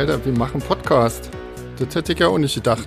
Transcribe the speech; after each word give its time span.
Alter, 0.00 0.24
wir 0.24 0.32
machen 0.32 0.62
Podcast. 0.62 1.28
Das 1.78 1.94
hätte 1.94 2.14
ich 2.14 2.18
ja 2.20 2.28
auch 2.28 2.38
nicht 2.38 2.54
gedacht. 2.54 2.86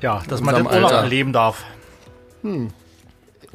Ja, 0.00 0.22
dass 0.28 0.40
man 0.40 0.54
das 0.64 0.72
Alter. 0.72 0.94
erleben 0.98 1.32
darf. 1.32 1.64
Und 2.44 2.70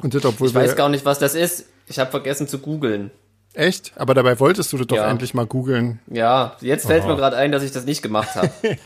das, 0.02 0.22
obwohl 0.26 0.48
Ich 0.48 0.54
wir. 0.54 0.60
weiß 0.60 0.76
gar 0.76 0.90
nicht, 0.90 1.06
was 1.06 1.18
das 1.18 1.34
ist. 1.34 1.64
Ich 1.86 1.98
habe 1.98 2.10
vergessen 2.10 2.46
zu 2.46 2.58
googeln. 2.58 3.10
Echt? 3.54 3.92
Aber 3.96 4.12
dabei 4.12 4.38
wolltest 4.38 4.70
du 4.70 4.76
das 4.76 4.86
doch 4.88 4.96
Ja. 4.98 5.08
endlich 5.08 5.32
mal 5.32 5.46
googeln. 5.46 6.00
Ja, 6.08 6.56
jetzt 6.60 6.84
fällt 6.86 7.06
mir 7.06 7.16
gerade 7.16 7.38
ein, 7.38 7.52
dass 7.52 7.62
ich 7.62 7.72
das 7.72 7.86
nicht 7.86 8.02
gemacht 8.02 8.34
habe. 8.34 8.50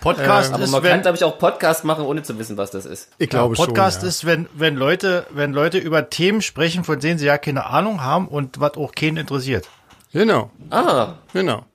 Podcast 0.00 0.54
Aber 0.54 0.64
ist, 0.64 0.70
man 0.70 0.82
wenn, 0.82 0.90
kann, 0.92 1.02
glaube 1.02 1.16
ich, 1.18 1.24
auch 1.24 1.36
Podcast 1.38 1.84
machen, 1.84 2.06
ohne 2.06 2.22
zu 2.22 2.38
wissen, 2.38 2.56
was 2.56 2.70
das 2.70 2.86
ist. 2.86 3.10
Ich 3.18 3.28
glaube 3.28 3.56
Podcast 3.56 3.96
schon. 3.98 4.04
Ja. 4.04 4.08
ist, 4.08 4.24
wenn, 4.24 4.48
wenn 4.54 4.74
Leute, 4.74 5.26
wenn 5.34 5.52
Leute 5.52 5.76
über 5.76 6.08
Themen 6.08 6.40
sprechen, 6.40 6.82
von 6.82 6.98
denen 6.98 7.18
sie 7.18 7.26
ja 7.26 7.36
keine 7.36 7.66
Ahnung 7.66 8.02
haben 8.02 8.26
und 8.26 8.58
was 8.58 8.78
auch 8.78 8.92
keinen 8.92 9.18
interessiert. 9.18 9.68
Genau, 10.14 10.50
Ah, 10.70 11.16
genau. 11.34 11.66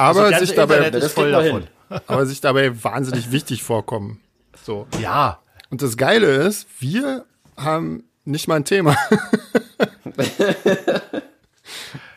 Aber, 0.00 0.30
ganze 0.30 0.46
sich 0.46 0.54
dabei, 0.56 0.88
ist 0.88 1.12
voll 1.12 1.30
davon. 1.32 1.66
aber 2.06 2.26
sich 2.26 2.40
dabei 2.40 2.82
wahnsinnig 2.82 3.30
wichtig 3.32 3.62
vorkommen. 3.62 4.20
So. 4.64 4.86
Ja, 5.00 5.40
Und 5.70 5.82
das 5.82 5.96
Geile 5.96 6.26
ist, 6.26 6.66
wir 6.80 7.24
haben 7.56 8.04
nicht 8.24 8.48
mal 8.48 8.56
ein 8.56 8.64
Thema. 8.64 8.96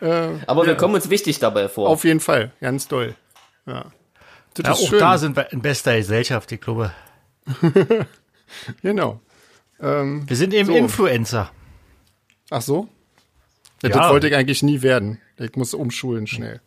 aber 0.46 0.66
wir 0.66 0.76
kommen 0.76 0.94
uns 0.94 1.10
wichtig 1.10 1.38
dabei 1.38 1.68
vor. 1.68 1.88
Auf 1.88 2.04
jeden 2.04 2.20
Fall, 2.20 2.52
ganz 2.60 2.88
doll. 2.88 3.14
Ja. 3.66 3.86
Das 4.54 4.64
ja 4.66 4.72
ist 4.72 4.82
auch 4.84 4.88
schön. 4.88 4.98
da 4.98 5.18
sind 5.18 5.36
wir 5.36 5.52
in 5.52 5.60
bester 5.62 5.96
Gesellschaft, 5.96 6.52
ich 6.52 6.60
glaube. 6.60 6.92
Genau. 8.82 9.20
Wir 9.78 10.36
sind 10.36 10.54
eben 10.54 10.68
So. 10.68 10.76
Influencer. 10.76 11.50
Ach 12.50 12.62
so? 12.62 12.88
Ja, 13.82 13.88
Ja. 13.88 13.96
Das 13.98 14.10
wollte 14.10 14.28
ich 14.28 14.36
eigentlich 14.36 14.62
nie 14.62 14.80
werden. 14.82 15.20
Ich 15.38 15.56
muss 15.56 15.74
umschulen 15.74 16.28
schnell. 16.28 16.60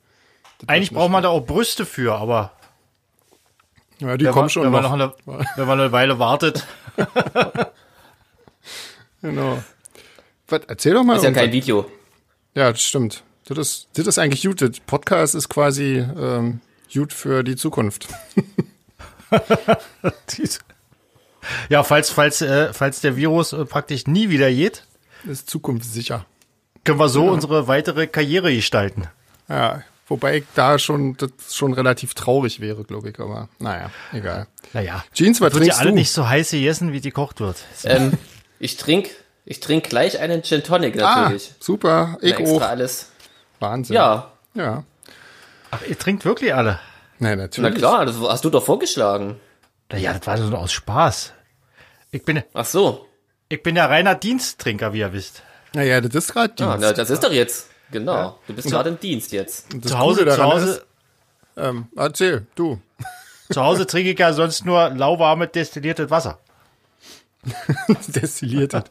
Eigentlich 0.66 0.92
braucht 0.92 1.12
man 1.12 1.22
da 1.24 1.30
auch 1.30 1.42
Brüste 1.46 1.86
für, 1.86 2.16
aber 2.16 2.52
Ja, 4.00 4.18
die 4.18 4.26
wenn, 4.26 4.32
kommen 4.32 4.44
man, 4.44 4.50
schon 4.50 4.64
wenn, 4.64 4.72
man 4.72 4.84
noch. 4.84 4.96
noch 4.98 5.36
eine, 5.38 5.46
wenn 5.56 5.68
man 5.68 5.80
eine 5.80 5.92
Weile 5.92 6.20
wartet. 6.20 6.66
Genau. 9.22 9.62
Was, 10.48 10.62
erzähl 10.68 10.94
doch 10.94 11.04
mal. 11.04 11.18
ist 11.18 11.24
ja 11.24 11.32
kein. 11.32 11.52
Video. 11.52 11.90
ja, 12.54 12.72
das 12.72 12.82
stimmt. 12.84 13.24
Das 13.46 13.58
ist, 13.58 13.88
das 13.94 14.06
ist 14.08 14.20
eigentlich 14.20 14.44
gut. 14.44 14.62
Das 14.62 14.80
Podcast 14.86 15.34
ist 15.36 15.50
quasi 15.50 15.98
ähm, 15.98 16.62
gut 16.94 17.14
für 17.14 17.44
die 17.44 17.56
Zukunft. 17.56 18.08
Ja, 21.70 21.84
falls, 21.84 22.10
falls, 22.10 22.42
äh, 22.42 22.74
falls 22.74 23.00
der 23.02 23.16
Virus 23.16 23.54
äh, 23.54 23.64
praktisch 23.66 24.06
nie 24.06 24.30
wieder 24.30 24.52
geht, 24.52 24.86
Ist 25.26 25.50
zukunftssicher. 25.50 26.26
können 26.84 27.00
wir 27.00 27.08
so 27.10 27.26
unsere 27.30 27.68
weitere 27.68 28.06
Karriere 28.08 28.54
gestalten. 28.54 29.08
Ja, 29.48 29.82
wobei 30.08 30.38
ich 30.38 30.44
da 30.56 30.80
schon, 30.80 31.16
das 31.18 31.30
schon 31.56 31.74
relativ 31.74 32.14
traurig 32.14 32.60
wäre, 32.60 32.84
glaube 32.84 33.10
ich, 33.10 33.20
aber 33.20 33.50
naja, 33.60 33.92
egal. 34.14 34.48
Naja. 34.74 35.04
Jeans, 35.14 35.40
was 35.42 35.54
Wird 35.54 35.66
ja 35.66 35.74
trinkst 35.74 35.80
alle 35.82 35.90
du? 35.92 35.96
nicht 35.96 36.12
so 36.12 36.28
heiß 36.28 36.52
gegessen, 36.52 36.94
wie 36.94 37.02
die 37.02 37.12
kocht 37.12 37.40
wird. 37.40 37.58
Ähm, 37.84 38.14
ich 38.60 38.78
trinke 38.78 39.12
ich 39.46 39.60
trink 39.62 39.86
gleich 39.90 40.20
einen 40.20 40.44
Gin 40.44 40.62
Tonic 40.64 41.02
ah, 41.02 41.22
natürlich. 41.22 41.54
super, 41.60 42.18
ich 42.22 42.34
extra 42.38 42.58
auch. 42.58 42.62
alles. 42.70 43.12
Wahnsinn. 43.60 43.96
Ja, 43.96 44.32
Ja. 44.54 44.84
Ach, 45.72 45.80
ihr 45.88 45.98
trinkt 45.98 46.24
wirklich 46.26 46.54
alle? 46.54 46.80
Nee, 47.20 47.30
na 47.36 47.44
natürlich. 47.44 47.76
klar, 47.76 48.06
das 48.06 48.16
hast 48.20 48.44
du 48.46 48.50
doch 48.50 48.64
vorgeschlagen. 48.64 49.40
Ja, 49.94 50.14
das 50.14 50.28
war 50.28 50.38
so 50.38 50.56
aus 50.56 50.72
Spaß. 50.72 51.34
Ich 52.12 52.24
bin, 52.24 52.44
Ach 52.54 52.66
so. 52.66 53.06
ich 53.50 53.64
bin 53.64 53.76
ja 53.76 53.86
reiner 53.86 54.16
Diensttrinker, 54.16 54.94
wie 54.94 55.00
ihr 55.00 55.14
wisst. 55.14 55.44
Naja, 55.74 56.00
das 56.02 56.14
ist 56.14 56.34
gerade 56.34 56.54
Ah, 56.64 56.74
Dienst. 56.74 56.80
na, 56.82 56.94
das 56.94 57.10
ist 57.10 57.24
doch 57.24 57.32
jetzt. 57.32 57.68
Genau. 57.92 58.38
Du 58.48 58.54
bist 58.54 58.70
gerade 58.70 58.90
im 58.90 59.00
Dienst 59.00 59.32
jetzt. 59.32 59.68
Zu 59.88 59.98
Hause, 59.98 60.26
zu 60.28 60.44
Hause, 60.44 60.70
Ist, 60.70 60.86
ähm, 61.56 61.88
erzähl, 61.96 62.46
du. 62.56 62.80
zu 63.52 63.62
Hause 63.64 63.88
trinke 63.88 64.12
ich 64.12 64.20
ja 64.20 64.34
sonst 64.34 64.66
nur 64.66 64.90
lauwarmes 64.90 65.50
destilliertes 65.54 66.10
Wasser. 66.10 66.40
Destilliert 68.08 68.74
hat. 68.74 68.90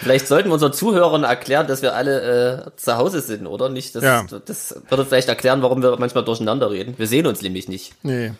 Vielleicht 0.00 0.26
sollten 0.26 0.48
wir 0.48 0.54
unseren 0.54 0.72
Zuhörern 0.72 1.24
erklären, 1.24 1.66
dass 1.66 1.82
wir 1.82 1.94
alle 1.94 2.64
äh, 2.66 2.76
zu 2.76 2.96
Hause 2.96 3.20
sind, 3.20 3.46
oder? 3.46 3.68
Nicht, 3.68 3.94
das, 3.94 4.02
Ja. 4.02 4.24
das 4.44 4.74
würde 4.88 5.06
vielleicht 5.06 5.28
erklären, 5.28 5.62
warum 5.62 5.82
wir 5.82 5.96
manchmal 5.98 6.24
durcheinander 6.24 6.70
reden. 6.70 6.94
Wir 6.98 7.06
sehen 7.06 7.26
uns 7.26 7.42
nämlich 7.42 7.68
nicht. 7.68 7.94
Nee. 8.02 8.32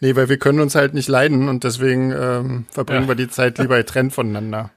Nee, 0.00 0.16
weil 0.16 0.30
wir 0.30 0.38
können 0.38 0.60
uns 0.60 0.74
halt 0.74 0.94
nicht 0.94 1.08
leiden 1.08 1.48
und 1.50 1.64
deswegen 1.64 2.10
ähm, 2.12 2.66
verbringen 2.70 3.02
Ja. 3.02 3.08
wir 3.08 3.14
die 3.16 3.28
Zeit 3.28 3.58
lieber 3.58 3.76
getrennt 3.76 4.14
voneinander. 4.14 4.70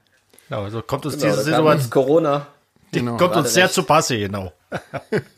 Ja, 0.50 0.60
also 0.62 0.82
kommt 0.82 1.06
uns 1.06 1.16
Genau, 1.18 1.26
diese 1.32 1.42
Situation, 1.44 1.90
Corona. 1.90 2.46
Genau. 2.92 3.16
kommt 3.16 3.34
uns 3.36 3.54
sehr 3.54 3.64
recht. 3.64 3.74
zu 3.74 3.82
Passe, 3.82 4.18
genau. 4.18 4.52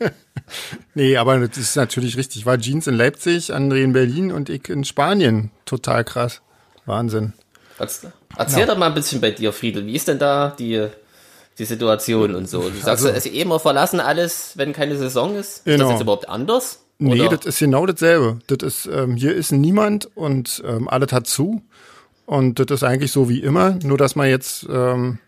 Nee, 0.93 1.17
aber 1.17 1.39
das 1.45 1.57
ist 1.57 1.75
natürlich 1.75 2.15
richtig. 2.17 2.45
War 2.45 2.57
Jeans 2.57 2.87
in 2.87 2.93
Leipzig, 2.95 3.53
André 3.53 3.83
in 3.83 3.91
Berlin 3.93 4.31
und 4.31 4.49
ich 4.49 4.69
in 4.69 4.85
Spanien. 4.85 5.51
Total 5.65 6.03
krass. 6.05 6.41
Wahnsinn. 6.85 7.33
Erz- 7.77 8.07
Erzähl 8.37 8.65
doch 8.65 8.77
mal 8.77 8.87
ein 8.87 8.93
bisschen 8.93 9.19
bei 9.19 9.31
dir, 9.31 9.51
Friedel. 9.51 9.85
Wie 9.85 9.95
ist 9.95 10.07
denn 10.07 10.19
da 10.19 10.55
die, 10.57 10.87
die 11.57 11.65
Situation 11.65 12.33
und 12.33 12.47
so? 12.49 12.61
Du 12.61 12.69
sagst, 12.75 12.87
Also- 13.05 13.09
es 13.09 13.25
ist 13.25 13.33
eh 13.33 13.41
immer 13.41 13.59
verlassen 13.59 13.99
alles, 13.99 14.53
wenn 14.55 14.71
keine 14.73 14.95
Saison 14.97 15.35
ist. 15.35 15.57
Ist 15.57 15.65
Genau. 15.65 15.83
das 15.85 15.91
jetzt 15.93 16.01
überhaupt 16.01 16.29
anders? 16.29 16.79
Nee, 16.99 17.21
Oder? 17.21 17.35
das 17.37 17.45
ist 17.45 17.59
genau 17.59 17.85
dasselbe. 17.85 18.39
Das 18.47 18.59
ist, 18.63 18.85
ähm, 18.91 19.15
hier 19.17 19.35
ist 19.35 19.51
niemand 19.51 20.09
und 20.15 20.63
ähm, 20.65 20.87
alles 20.87 21.11
hat 21.11 21.27
zu. 21.27 21.61
Und 22.27 22.59
das 22.59 22.67
ist 22.69 22.83
eigentlich 22.83 23.13
so 23.13 23.29
wie 23.29 23.39
immer, 23.39 23.79
nur 23.83 23.97
dass 23.97 24.17
man 24.17 24.27
jetzt 24.27 24.67
ähm, 24.69 25.19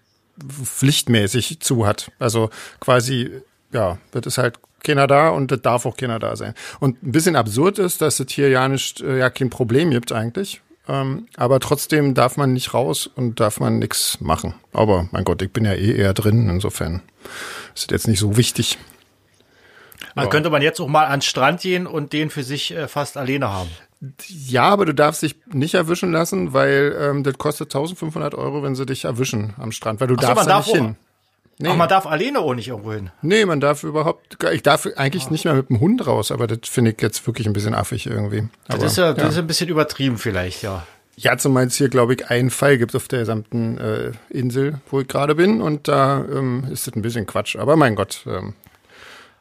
pflichtmäßig 0.46 1.62
zu 1.62 1.88
hat. 1.88 2.12
Also 2.20 2.50
quasi, 2.82 3.32
ja, 3.72 3.98
das 4.12 4.26
ist 4.26 4.38
halt 4.38 4.60
keiner 4.84 5.08
da 5.08 5.30
und 5.30 5.50
das 5.50 5.62
darf 5.62 5.86
auch 5.86 5.96
keiner 5.96 6.20
da 6.20 6.36
sein. 6.36 6.54
Und 6.82 7.02
ein 7.02 7.14
bisschen 7.14 7.38
absurd 7.38 7.80
ist, 7.80 8.02
dass 8.02 8.20
es 8.20 8.30
hier 8.30 8.50
ja 8.50 8.68
nicht, 8.68 9.00
äh, 9.00 9.18
ja 9.18 9.30
kein 9.30 9.50
Problem 9.50 9.92
gibt 9.92 10.12
eigentlich. 10.12 10.62
Ähm, 10.90 11.28
aber 11.38 11.62
trotzdem 11.62 12.16
darf 12.16 12.36
man 12.36 12.52
nicht 12.52 12.74
raus 12.74 13.08
und 13.08 13.40
darf 13.40 13.62
man 13.62 13.80
nichts 13.80 14.20
machen. 14.20 14.56
Aber 14.74 15.08
mein 15.12 15.24
Gott, 15.24 15.42
ich 15.42 15.54
bin 15.54 15.64
ja 15.64 15.74
eh 15.74 15.96
eher 15.96 16.14
drin, 16.14 16.50
insofern 16.50 17.02
ist 17.76 17.92
das 17.92 17.92
jetzt 17.92 18.08
nicht 18.10 18.20
so 18.20 18.36
wichtig. 18.36 18.78
Also 20.16 20.30
könnte 20.30 20.50
man 20.50 20.62
jetzt 20.62 20.82
auch 20.82 20.88
mal 20.88 21.06
an 21.06 21.20
den 21.20 21.22
Strand 21.22 21.62
gehen 21.62 21.88
und 21.88 22.12
den 22.12 22.30
für 22.30 22.44
sich 22.44 22.76
äh, 22.76 22.90
fast 22.90 23.16
alleine 23.16 23.50
haben. 23.54 23.70
Ja, 24.28 24.64
aber 24.70 24.86
du 24.86 24.94
darfst 24.94 25.22
dich 25.24 25.36
nicht 25.52 25.74
erwischen 25.74 26.12
lassen, 26.12 26.54
weil 26.54 26.96
ähm, 27.00 27.24
das 27.24 27.38
kostet 27.38 27.68
1500 27.68 28.34
Euro, 28.34 28.64
wenn 28.64 28.76
sie 28.76 28.86
dich 28.86 29.04
erwischen 29.06 29.54
am 29.58 29.72
Strand, 29.74 30.00
weil 30.00 30.08
du 30.08 30.16
so, 30.16 30.22
darfst 30.22 30.46
da 30.46 30.50
darf 30.50 30.68
nicht 30.68 30.76
hin. 30.76 30.96
Nee, 31.62 31.70
Ach, 31.74 31.76
man 31.76 31.90
darf 31.90 32.08
alleine 32.08 32.40
auch 32.40 32.54
nicht 32.54 32.70
irgendwo 32.70 32.94
hin. 32.94 33.10
nee, 33.22 33.44
man 33.44 33.60
darf 33.60 33.84
überhaupt, 33.84 34.38
ich 34.54 34.64
darf 34.64 34.88
eigentlich 34.96 35.30
nicht 35.30 35.44
mehr 35.44 35.56
mit 35.56 35.68
dem 35.68 35.82
Hund 35.82 36.08
raus, 36.08 36.32
aber 36.32 36.48
das 36.48 36.60
finde 36.70 36.92
ich 36.92 37.02
jetzt 37.02 37.28
wirklich 37.28 37.48
ein 37.48 37.52
bisschen 37.54 37.74
affig 37.76 38.08
irgendwie. 38.08 38.48
Aber, 38.70 38.78
Das 38.78 38.94
ist 38.94 38.98
ja, 38.98 39.12
das 39.12 39.34
ist 39.34 39.38
ein 39.40 39.48
bisschen 39.48 39.68
übertrieben 39.68 40.18
vielleicht, 40.18 40.64
ja. 40.64 40.88
ja, 41.18 41.38
zumal 41.38 41.66
es 41.68 41.76
hier, 41.76 41.90
glaube 41.90 42.14
ich, 42.14 42.30
einen 42.30 42.50
Fall 42.50 42.78
gibt 42.78 42.96
auf 42.96 43.10
der 43.10 43.20
gesamten 43.20 43.78
äh, 43.78 44.12
Insel, 44.30 44.80
wo 44.90 45.02
ich 45.02 45.10
gerade 45.10 45.36
bin 45.36 45.60
und 45.62 45.90
da 45.90 46.24
ähm, 46.32 46.66
ist 46.72 46.88
das 46.88 46.96
ein 46.96 47.02
bisschen 47.02 47.26
Quatsch. 47.26 47.58
Aber 47.58 47.76
mein 47.76 47.96
Gott, 47.96 48.22
ähm, 48.26 48.54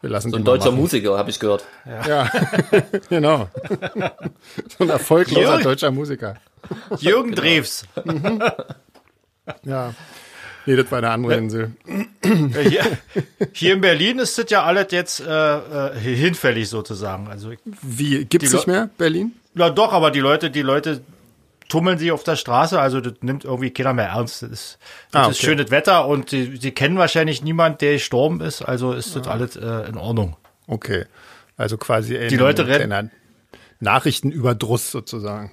wir 0.01 0.11
lassen 0.11 0.31
So 0.31 0.37
ein 0.37 0.45
deutscher 0.45 0.71
machen. 0.71 0.81
Musiker, 0.81 1.19
habe 1.19 1.31
ich 1.31 1.39
gehört. 1.41 1.65
Ja, 1.87 2.31
genau. 3.09 3.49
so 4.79 4.85
ein 4.85 4.91
erfolgloser 4.91 5.41
Jörg. 5.41 5.63
deutscher 5.63 5.91
Musiker. 5.91 6.37
Jürgen 6.99 7.35
Drews. 7.35 7.85
Ja. 9.65 9.95
Nee, 10.67 10.77
das 10.77 10.91
war 10.91 10.99
eine 10.99 11.09
andere 11.09 11.37
Insel. 11.37 11.73
Äh, 12.23 12.69
Hier, 12.69 12.83
hier 13.55 13.73
in 13.73 13.81
Berlin 13.81 14.19
ist 14.19 14.37
das 14.37 14.51
ja 14.51 14.63
alles 14.63 14.89
jetzt 14.91 15.21
äh, 15.21 15.57
äh, 15.57 15.99
hinfällig 15.99 16.69
sozusagen. 16.69 17.29
Also 17.29 17.53
Wie, 17.81 18.27
gibt's 18.27 18.51
Die 18.51 18.57
nicht 18.57 18.67
mehr, 18.67 18.91
Berlin? 18.99 19.33
ja 19.55 19.71
doch, 19.71 19.95
aber 19.95 20.11
die 20.11 20.21
Leute, 20.21 20.51
die 20.51 20.61
Leute 20.61 21.01
tummeln 21.69 21.99
sich 21.99 22.11
auf 22.13 22.25
der 22.25 22.37
Straße, 22.37 22.81
also 22.81 23.01
das 23.01 23.15
nimmt 23.21 23.45
irgendwie 23.45 23.71
keiner 23.71 23.93
mehr 23.93 24.07
ernst. 24.09 24.43
Das 24.43 24.51
ist, 24.51 24.79
das 25.11 25.27
Ah, 25.27 25.31
ist 25.31 25.37
okay. 25.39 25.47
schönes 25.47 25.71
Wetter 25.71 26.07
und 26.09 26.31
sie, 26.31 26.57
sie 26.57 26.73
kennen 26.73 26.97
wahrscheinlich 26.99 27.43
niemand, 27.43 27.81
der 27.83 27.95
gestorben 27.95 28.41
ist, 28.41 28.63
also 28.63 28.93
ist 28.93 29.15
das 29.17 29.27
alles 29.29 29.57
äh, 29.57 29.89
in 29.89 29.97
Ordnung. 29.97 30.37
Okay. 30.67 31.05
Also 31.57 31.77
quasi 31.77 32.29
Die 32.29 32.37
Leute 32.37 32.67
rennen- 32.67 32.89
kleiner 32.89 33.11
Nachrichtenüberdruss 33.81 34.91
sozusagen. 34.91 35.53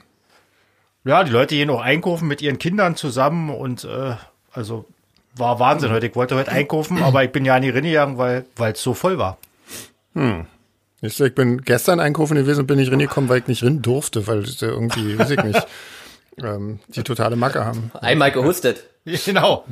Ja, 1.03 1.23
die 1.23 1.31
Leute 1.31 1.55
gehen 1.55 1.69
auch 1.69 1.81
einkaufen 1.81 2.27
mit 2.27 2.41
ihren 2.41 2.57
Kindern 2.59 2.95
zusammen 2.95 3.49
und 3.51 3.83
äh, 3.83 4.15
also 4.51 4.85
war 5.35 5.59
Wahnsinn 5.59 5.91
heute. 5.91 6.07
Ich 6.07 6.15
wollte 6.15 6.35
heute 6.35 6.51
einkaufen, 6.51 7.01
aber 7.03 7.23
ich 7.23 7.31
bin 7.31 7.45
ja 7.45 7.59
nicht 7.59 7.75
reingegangen, 7.75 8.17
weil 8.17 8.45
weil 8.55 8.73
es 8.73 8.81
so 8.81 8.93
voll 8.93 9.17
war. 9.17 9.37
Ich, 11.01 11.19
ich 11.19 11.35
bin 11.35 11.61
gestern 11.61 11.99
einkaufen 11.99 12.35
gewesen 12.35 12.61
und 12.61 12.67
bin 12.67 12.77
nicht 12.77 12.91
reingekommen, 12.91 13.29
weil 13.29 13.39
ich 13.41 13.47
nicht 13.47 13.63
rein 13.63 13.81
durfte, 13.81 14.25
weil 14.27 14.45
irgendwie, 14.61 15.19
weiß 15.19 15.29
ich 15.31 15.43
nicht, 15.43 15.67
ähm, 16.43 16.79
die 16.87 17.03
totale 17.03 17.35
Macke 17.35 17.65
haben. 17.65 17.91
Einmal 17.99 18.31
gehustet. 18.31 18.85
Genau. 19.25 19.65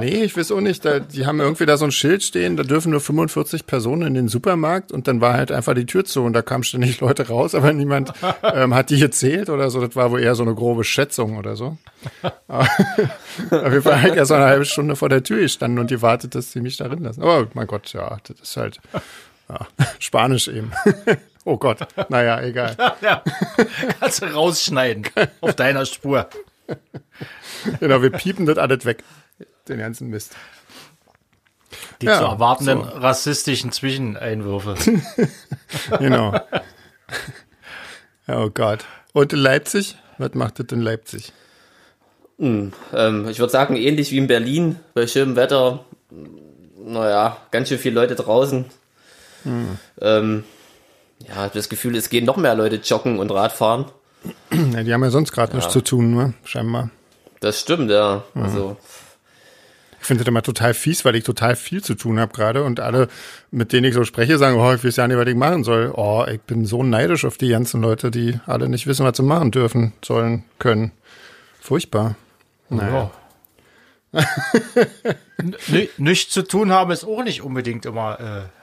Nee, 0.00 0.24
ich 0.24 0.36
weiß 0.36 0.50
auch 0.50 0.60
nicht. 0.60 0.84
Da, 0.84 0.98
die 0.98 1.24
haben 1.24 1.38
irgendwie 1.38 1.64
da 1.64 1.76
so 1.76 1.84
ein 1.84 1.92
Schild 1.92 2.24
stehen, 2.24 2.56
da 2.56 2.64
dürfen 2.64 2.90
nur 2.90 3.00
45 3.00 3.64
Personen 3.64 4.02
in 4.02 4.14
den 4.14 4.26
Supermarkt 4.26 4.90
und 4.90 5.06
dann 5.06 5.20
war 5.20 5.34
halt 5.34 5.52
einfach 5.52 5.74
die 5.74 5.86
Tür 5.86 6.04
zu 6.04 6.22
und 6.24 6.32
da 6.32 6.42
kamen 6.42 6.64
ständig 6.64 7.00
Leute 7.00 7.28
raus, 7.28 7.54
aber 7.54 7.72
niemand 7.72 8.12
ähm, 8.42 8.74
hat 8.74 8.90
die 8.90 8.98
gezählt 8.98 9.48
oder 9.48 9.70
so. 9.70 9.80
Das 9.80 9.94
war 9.94 10.10
wohl 10.10 10.20
eher 10.20 10.34
so 10.34 10.42
eine 10.42 10.56
grobe 10.56 10.82
Schätzung 10.82 11.38
oder 11.38 11.54
so. 11.54 11.78
Aber 12.48 13.70
jeden 13.70 13.82
Fall 13.82 14.02
halt 14.02 14.16
erst 14.16 14.30
so 14.30 14.34
eine 14.34 14.46
halbe 14.46 14.64
Stunde 14.64 14.96
vor 14.96 15.08
der 15.08 15.22
Tür 15.22 15.38
gestanden 15.38 15.78
und 15.78 15.90
die 15.90 16.02
wartet, 16.02 16.34
dass 16.34 16.50
sie 16.50 16.60
mich 16.60 16.76
da 16.76 16.88
drin 16.88 17.04
lassen. 17.04 17.22
Aber 17.22 17.46
mein 17.54 17.68
Gott, 17.68 17.92
ja, 17.92 18.16
das 18.26 18.40
ist 18.40 18.56
halt, 18.56 18.80
Ja, 19.48 19.66
Spanisch 19.98 20.48
eben. 20.48 20.72
Oh 21.44 21.56
Gott, 21.56 21.86
naja, 22.08 22.40
egal. 22.42 22.76
Ja, 23.00 23.22
kannst 23.98 24.22
du 24.22 24.26
rausschneiden 24.26 25.06
auf 25.40 25.54
deiner 25.54 25.86
Spur. 25.86 26.28
Genau, 27.80 28.02
wir 28.02 28.10
piepen 28.10 28.46
das 28.46 28.58
alles 28.58 28.84
weg. 28.84 29.02
Den 29.68 29.78
ganzen 29.78 30.08
Mist. 30.08 30.34
Die 32.00 32.06
Ja, 32.06 32.18
zu 32.18 32.24
erwartenden 32.24 32.82
so. 32.82 32.90
rassistischen 32.90 33.72
Zwischeneinwürfe. 33.72 34.74
Genau. 35.98 36.38
oh 38.28 38.50
Gott. 38.50 38.84
Und 39.12 39.32
in 39.32 39.38
Leipzig? 39.38 39.96
Was 40.18 40.34
macht 40.34 40.58
das 40.58 40.66
in 40.72 40.80
Leipzig? 40.80 41.32
Ähm, 42.38 42.72
ich 43.28 43.38
würde 43.38 43.50
sagen, 43.52 43.76
ähnlich 43.76 44.10
wie 44.12 44.18
in 44.18 44.26
Berlin, 44.26 44.80
bei 44.94 45.06
schönem 45.06 45.36
Wetter. 45.36 45.84
Naja, 46.76 47.36
ganz 47.50 47.68
schön 47.68 47.78
viele 47.78 47.94
Leute 47.94 48.14
draußen. 48.16 48.64
Ähm, 50.00 50.44
ja, 51.26 51.28
ich 51.28 51.36
habe 51.36 51.54
das 51.54 51.68
Gefühl, 51.68 51.96
es 51.96 52.10
gehen 52.10 52.24
noch 52.24 52.36
mehr 52.36 52.54
Leute 52.54 52.76
joggen 52.76 53.18
und 53.18 53.30
Radfahren. 53.30 53.86
Ja, 54.72 54.82
die 54.82 54.92
haben 54.92 55.02
ja 55.02 55.10
sonst 55.10 55.32
gerade 55.32 55.56
nichts 55.56 55.72
zu 55.72 55.80
tun, 55.80 56.14
ne? 56.14 56.34
Scheinbar. 56.44 56.90
Das 57.40 57.60
stimmt, 57.60 57.90
ja. 57.90 58.22
Also, 58.34 58.76
Ich 60.00 60.06
finde 60.06 60.24
das 60.24 60.28
immer 60.28 60.42
total 60.42 60.74
fies, 60.74 61.04
weil 61.04 61.16
ich 61.16 61.24
total 61.24 61.56
viel 61.56 61.82
zu 61.82 61.94
tun 61.94 62.20
habe 62.20 62.32
gerade 62.32 62.62
und 62.64 62.80
alle, 62.80 63.08
mit 63.50 63.72
denen 63.72 63.86
ich 63.86 63.94
so 63.94 64.04
spreche, 64.04 64.36
sagen, 64.36 64.58
oh, 64.58 64.72
ich 64.74 64.84
weiß 64.84 64.96
ja 64.96 65.08
nicht, 65.08 65.16
was 65.16 65.26
ich 65.26 65.34
machen 65.34 65.64
soll. 65.64 65.92
Oh, 65.94 66.24
ich 66.30 66.40
bin 66.42 66.66
so 66.66 66.82
neidisch 66.82 67.24
auf 67.24 67.38
die 67.38 67.48
ganzen 67.48 67.80
Leute, 67.80 68.10
die 68.10 68.38
alle 68.46 68.68
nicht 68.68 68.86
wissen, 68.86 69.06
was 69.06 69.16
sie 69.16 69.22
machen 69.22 69.50
dürfen, 69.50 69.92
sollen, 70.04 70.44
können. 70.58 70.92
Furchtbar. 71.60 72.16
Naja. 72.68 73.10
N 75.38 75.56
nichts 75.96 76.32
zu 76.32 76.42
tun 76.42 76.72
haben 76.72 76.90
ist 76.90 77.04
auch 77.04 77.22
nicht 77.22 77.42
unbedingt 77.42 77.86
immer 77.86 78.20
äh, 78.20 78.59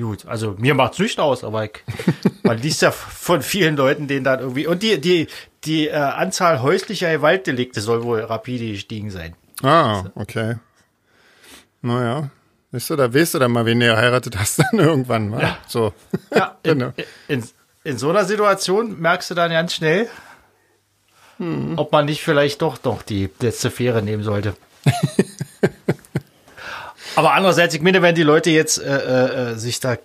gut. 0.00 0.26
Also 0.26 0.56
mir 0.58 0.74
macht's 0.74 0.98
nicht 0.98 1.18
aus, 1.20 1.44
aber 1.44 1.64
ich, 1.64 1.84
man 2.42 2.58
liest 2.58 2.82
ja 2.82 2.90
von 2.90 3.42
vielen 3.42 3.76
Leuten, 3.76 4.08
denen 4.08 4.24
dann 4.24 4.40
irgendwie 4.40 4.66
und 4.66 4.82
die 4.82 5.00
die 5.00 5.28
die 5.64 5.88
äh, 5.88 5.92
Anzahl 5.94 6.62
häuslicher 6.62 7.12
Gewaltdelikte 7.12 7.80
soll 7.80 8.02
wohl 8.02 8.20
rapide 8.20 8.66
gestiegen 8.66 9.10
sein. 9.10 9.34
Ah, 9.62 10.04
okay. 10.14 10.56
Naja. 11.82 12.30
Weißt 12.72 12.90
du, 12.90 12.96
da 12.96 13.12
weißt 13.12 13.34
du 13.34 13.38
dann 13.40 13.50
mal, 13.50 13.66
wen 13.66 13.80
du 13.80 13.86
geheiratet 13.86 14.38
hast 14.38 14.58
dann 14.60 14.78
irgendwann, 14.78 15.32
wa? 15.32 15.40
Ja. 15.40 15.58
So. 15.66 15.92
Ja, 16.34 16.56
in, 16.62 16.70
Genau. 16.78 16.92
in, 17.28 17.44
in 17.84 17.98
so 17.98 18.10
einer 18.10 18.24
Situation 18.24 19.00
merkst 19.00 19.30
du 19.30 19.34
dann 19.34 19.50
ganz 19.50 19.74
schnell, 19.74 20.08
ob 21.76 21.90
man 21.90 22.04
nicht 22.04 22.22
vielleicht 22.22 22.62
doch 22.62 22.82
noch 22.84 23.02
die 23.02 23.30
letzte 23.40 23.70
Fähre 23.70 24.02
nehmen 24.02 24.22
sollte. 24.22 24.54
Aber 27.16 27.32
andererseits, 27.34 27.74
ich 27.74 27.82
meine, 27.82 28.02
wenn 28.02 28.14
die 28.14 28.22
Leute 28.22 28.50
jetzt 28.50 28.78
äh, 28.78 29.52
äh, 29.52 29.54
sich 29.56 29.80
da 29.80 29.96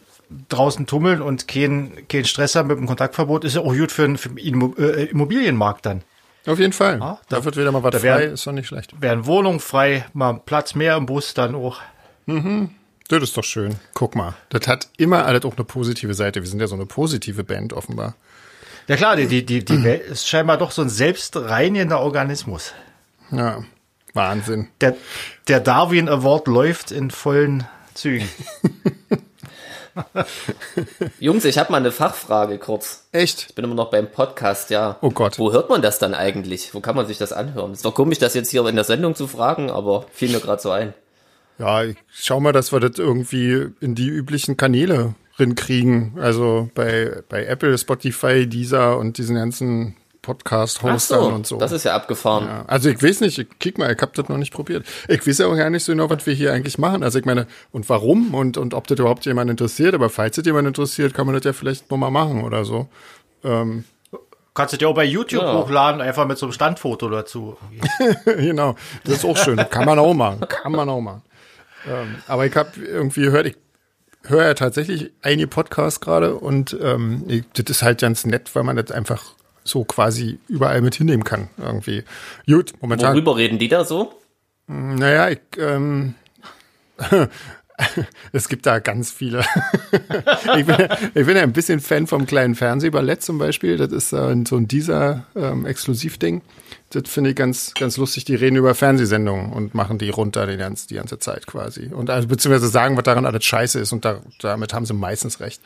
draußen 0.50 0.88
tummeln 0.88 1.22
und 1.22 1.48
keinen 1.48 2.08
keinen 2.08 2.26
Stress 2.26 2.56
haben 2.56 2.68
mit 2.68 2.78
dem 2.78 2.88
Kontaktverbot, 2.88 3.44
ist 3.44 3.56
ja 3.56 3.62
auch 3.62 3.74
gut 3.76 3.92
für 3.92 4.04
den, 4.04 4.18
für 4.18 4.30
den 4.30 4.38
Immo- 4.40 4.78
äh, 4.78 5.06
Immobilienmarkt 5.06 5.86
dann. 5.86 6.02
Auf 6.48 6.60
jeden 6.60 6.74
Fall. 6.74 7.00
Ja, 7.00 7.20
da, 7.30 7.44
wird 7.44 7.58
wieder 7.58 7.72
mal 7.72 7.82
was 7.84 7.92
da 7.94 8.00
frei, 8.00 8.26
ist 8.26 8.46
doch 8.46 8.52
nicht 8.52 8.68
schlecht. 8.68 9.00
Werden 9.02 9.26
Wohnungen 9.26 9.60
frei, 9.60 10.06
mal 10.14 10.40
Platz 10.46 10.76
mehr 10.76 10.96
im 10.96 11.06
Bus 11.06 11.34
dann 11.34 11.56
auch. 11.56 11.80
Das 13.08 13.22
ist 13.24 13.38
doch 13.38 13.44
schön. 13.44 13.76
Guck 13.94 14.16
mal. 14.16 14.34
Das 14.50 14.68
hat 14.68 14.90
immer 14.98 15.26
alles 15.26 15.44
auch 15.46 15.56
eine 15.56 15.64
positive 15.66 16.14
Seite. 16.14 16.42
Wir 16.42 16.48
sind 16.50 16.60
ja 16.60 16.68
so 16.68 16.76
eine 16.76 16.86
positive 16.86 17.44
Band, 17.44 17.74
offenbar. 17.74 18.16
Ja 18.88 18.96
klar, 18.96 19.16
die, 19.16 19.28
die, 19.28 19.44
die, 19.46 19.66
die 19.66 19.84
Welt 19.84 20.04
ist 20.04 20.28
scheinbar 20.28 20.58
doch 20.58 20.70
so 20.72 20.84
ein 20.84 20.90
selbstreinigender 20.90 22.00
Organismus. 22.00 22.74
Ja. 23.32 23.64
Wahnsinn. 24.16 24.70
Der, 24.82 24.96
der 25.48 25.60
Darwin 25.60 26.10
Award 26.10 26.48
läuft 26.48 26.92
in 26.92 27.12
vollen 27.12 27.68
Zügen. 27.94 28.28
Jungs, 31.20 31.46
ich 31.46 31.58
habe 31.58 31.72
mal 31.72 31.78
eine 31.78 31.92
Fachfrage 31.92 32.58
kurz. 32.58 33.08
Echt? 33.12 33.48
Ich 33.50 33.56
bin 33.56 33.66
immer 33.66 33.76
noch 33.76 33.92
beim 33.92 34.12
Podcast, 34.12 34.70
ja. 34.70 34.98
Oh 35.02 35.12
Gott. 35.12 35.38
Wo 35.40 35.52
hört 35.52 35.70
man 35.70 35.82
das 35.82 36.00
dann 36.00 36.14
eigentlich? 36.14 36.74
Wo 36.74 36.80
kann 36.80 36.96
man 36.96 37.08
sich 37.08 37.18
das 37.18 37.34
anhören? 37.34 37.74
Ist 37.74 37.86
doch 37.86 37.94
komisch, 37.94 38.18
das 38.18 38.34
jetzt 38.34 38.50
hier 38.50 38.66
in 38.66 38.76
der 38.76 38.84
Sendung 38.84 39.16
zu 39.16 39.28
fragen, 39.28 39.70
aber 39.70 40.06
fiel 40.12 40.32
mir 40.32 40.40
gerade 40.40 40.62
so 40.62 40.72
ein. 40.72 40.94
Ja, 41.58 41.84
ich 41.84 41.98
schau 42.12 42.40
mal, 42.40 42.52
dass 42.52 42.74
wir 42.74 42.80
das 42.82 42.98
irgendwie 42.98 43.68
in 43.80 43.96
die 43.96 44.08
üblichen 44.08 44.58
Kanäle 44.58 45.16
rinkriegen. 45.40 46.14
Also 46.20 46.70
bei, 46.76 47.22
bei 47.30 47.46
Apple, 47.46 47.78
Spotify, 47.78 48.48
Deezer 48.48 48.98
und 48.98 49.18
diesen 49.18 49.36
ganzen 49.36 49.96
Podcast-Hostern 50.26 51.22
so, 51.22 51.28
und 51.28 51.48
so. 51.48 51.58
das 51.58 51.72
ist 51.72 51.86
ja 51.86 51.96
abgefahren. 51.96 52.46
Ja, 52.46 52.66
also 52.68 52.90
ich 52.90 53.02
weiß 53.02 53.22
nicht, 53.22 53.38
ich, 53.38 53.48
kick 53.60 53.78
mal, 53.78 53.92
ich 53.94 54.02
hab 54.02 54.14
das 54.14 54.28
noch 54.28 54.38
nicht 54.38 54.54
probiert. 54.54 54.86
Ich 55.08 55.26
weiß 55.26 55.38
ja 55.38 55.48
auch 55.48 55.56
gar 55.56 55.70
nicht 55.70 55.84
so 55.84 55.92
genau, 55.92 56.10
was 56.10 56.26
wir 56.26 56.34
hier 56.34 56.54
eigentlich 56.54 56.78
machen. 56.78 57.04
Also 57.04 57.20
ich 57.20 57.26
meine, 57.26 57.48
und 57.72 57.88
warum 57.90 58.34
und, 58.34 58.58
und 58.58 58.74
ob 58.74 58.88
das 58.88 59.00
überhaupt 59.00 59.26
jemand 59.26 59.50
interessiert. 59.52 59.94
Aber 59.94 60.10
falls 60.10 60.38
es 60.38 60.46
jemand 60.46 60.68
interessiert, 60.68 61.14
kann 61.14 61.26
man 61.26 61.36
das 61.36 61.44
ja 61.44 61.54
vielleicht 61.54 61.90
nochmal 61.92 62.12
machen 62.12 62.44
oder 62.44 62.66
so. 62.66 62.88
Kannst 64.56 64.74
du 64.74 64.78
dir 64.78 64.88
auch 64.90 64.96
bei 64.96 65.04
YouTube 65.04 65.44
Ja. 65.44 65.54
hochladen, 65.54 66.02
einfach 66.02 66.26
mit 66.26 66.38
so 66.38 66.46
einem 66.46 66.54
Standfoto 66.54 67.10
dazu. 67.10 67.58
genau, 68.26 68.76
das 69.04 69.16
ist 69.16 69.26
auch 69.26 69.38
schön. 69.38 69.58
Kann 69.70 69.86
man 69.86 70.00
auch 70.00 70.14
machen. 70.14 70.40
Kann 70.48 70.72
man 70.72 70.88
auch 70.90 71.02
machen. 71.02 71.22
Ähm, 71.88 72.16
aber 72.28 72.46
ich 72.46 72.56
habe 72.56 72.70
irgendwie 72.80 73.22
gehört, 73.22 73.48
ich 73.48 73.58
höre 74.24 74.46
ja 74.46 74.54
tatsächlich 74.56 75.12
einige 75.22 75.48
Podcasts 75.48 76.00
gerade 76.00 76.36
und 76.36 76.76
ähm, 76.82 77.26
ich, 77.28 77.44
das 77.54 77.66
ist 77.70 77.84
halt 77.84 78.00
ganz 78.00 78.26
nett, 78.26 78.50
weil 78.56 78.64
man 78.64 78.78
das 78.78 78.92
einfach 78.92 79.35
so 79.66 79.84
quasi 79.84 80.40
überall 80.48 80.80
mit 80.82 80.96
hinnehmen 80.96 81.24
kann. 81.26 81.50
Irgendwie. 81.58 82.04
Gut, 82.48 82.74
momentan. 82.82 83.14
Worüber 83.14 83.36
reden 83.36 83.60
die 83.60 83.68
da 83.68 83.84
so? 83.84 84.14
Naja, 84.68 85.30
ich, 85.30 85.40
ähm, 85.58 86.14
es 88.32 88.48
gibt 88.48 88.66
da 88.66 88.80
ganz 88.80 89.12
viele. 89.12 89.42
ich, 90.58 90.66
bin, 90.66 90.76
ja- 90.80 90.98
ich 91.14 91.26
bin 91.26 91.36
ja 91.36 91.44
ein 91.44 91.52
bisschen 91.54 91.80
Fan 91.80 92.08
vom 92.08 92.26
kleinen 92.26 92.56
Fernsehballett 92.56 93.22
zum 93.22 93.38
Beispiel. 93.38 93.78
Das 93.78 93.92
ist 93.92 94.10
so 94.12 94.18
ein 94.18 94.68
dieser 94.68 95.26
ähm, 95.36 95.66
Exklusivding. 95.66 96.42
Das 96.92 97.04
finde 97.10 97.32
ich 97.32 97.36
ganz, 97.36 97.74
ganz 97.74 97.98
lustig. 97.98 98.26
Die 98.26 98.36
reden 98.36 98.56
über 98.56 98.76
Fernsehsendungen 98.76 99.52
und 99.52 99.74
machen 99.74 99.98
die 99.98 100.10
runter 100.10 100.48
die 100.48 100.56
ganze, 100.58 100.88
die 100.88 100.96
ganze 100.96 101.20
Zeit 101.20 101.48
quasi. 101.48 101.88
Und 101.88 102.10
also, 102.10 102.28
beziehungsweise 102.28 102.70
sagen, 102.70 102.96
was 102.96 103.04
daran 103.04 103.26
alles 103.26 103.44
scheiße 103.44 103.80
ist. 103.80 103.92
Und 103.92 104.06
da, 104.06 104.22
damit 104.40 104.74
haben 104.74 104.86
sie 104.86 104.94
meistens 104.94 105.40
recht. 105.42 105.62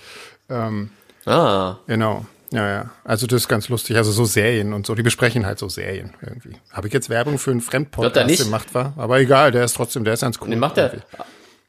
Ah, 1.25 1.78
Genau. 1.86 2.25
Ja, 2.51 2.68
ja. 2.68 2.89
Also 3.03 3.27
das 3.27 3.44
ist 3.44 3.48
ganz 3.48 3.70
lustig. 3.70 3.96
Also 3.98 4.12
so 4.12 4.25
Serien 4.25 4.74
und 4.74 4.86
so. 4.86 4.96
Die 4.96 5.03
besprechen 5.03 5.46
halt 5.46 5.60
so 5.60 5.70
Serien 5.70 6.13
irgendwie. 6.22 6.58
Habe 6.72 6.88
ich 6.88 6.94
jetzt 6.94 7.10
Werbung 7.10 7.38
für 7.38 7.51
einen 7.51 7.62
Fremdpodcast 7.62 8.44
gemacht 8.44 8.74
war? 8.74 8.94
Aber 8.98 9.20
egal, 9.20 9.51
der 9.51 9.63
ist 9.63 9.75
trotzdem, 9.75 10.03
der 10.03 10.13
ist 10.13 10.22
ganz 10.22 10.39
cool. 10.41 10.50
den 10.50 10.60
macht 10.60 10.77
er. 10.77 10.91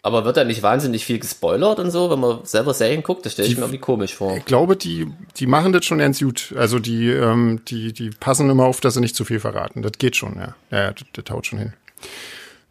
Aber 0.03 0.25
wird 0.25 0.39
da 0.39 0.45
nicht 0.45 0.63
wahnsinnig 0.63 1.05
viel 1.05 1.19
gespoilert 1.19 1.79
und 1.79 1.91
so, 1.91 2.11
wenn 2.11 2.21
man 2.21 2.39
selber 2.45 2.73
Serien 2.73 3.03
guckt? 3.03 3.27
Das 3.27 3.35
stelle 3.35 3.49
ich 3.49 3.57
mir 3.57 3.63
irgendwie 3.63 3.81
komisch 3.81 4.15
vor. 4.15 4.35
Ich 4.35 4.47
glaube, 4.47 4.75
die, 4.75 5.13
die 5.37 5.47
machen 5.47 5.75
das 5.75 5.85
schon 5.85 5.99
ganz 5.99 6.21
gut. 6.21 6.55
Also 6.57 6.79
die, 6.79 7.11
ähm, 7.11 7.61
die, 7.69 7.93
die 7.93 8.09
passen 8.09 8.49
immer 8.49 8.65
auf, 8.65 8.81
dass 8.81 8.95
sie 8.95 9.01
nicht 9.01 9.15
zu 9.15 9.27
viel 9.27 9.41
verraten. 9.41 9.83
Das 9.83 9.93
geht 9.99 10.17
schon, 10.17 10.37
ja. 10.37 10.55
Ja, 10.71 10.79
ja 10.85 10.93
das, 10.93 11.05
das 11.13 11.25
haut 11.31 11.47
schon 11.47 11.59
hin. 11.59 11.75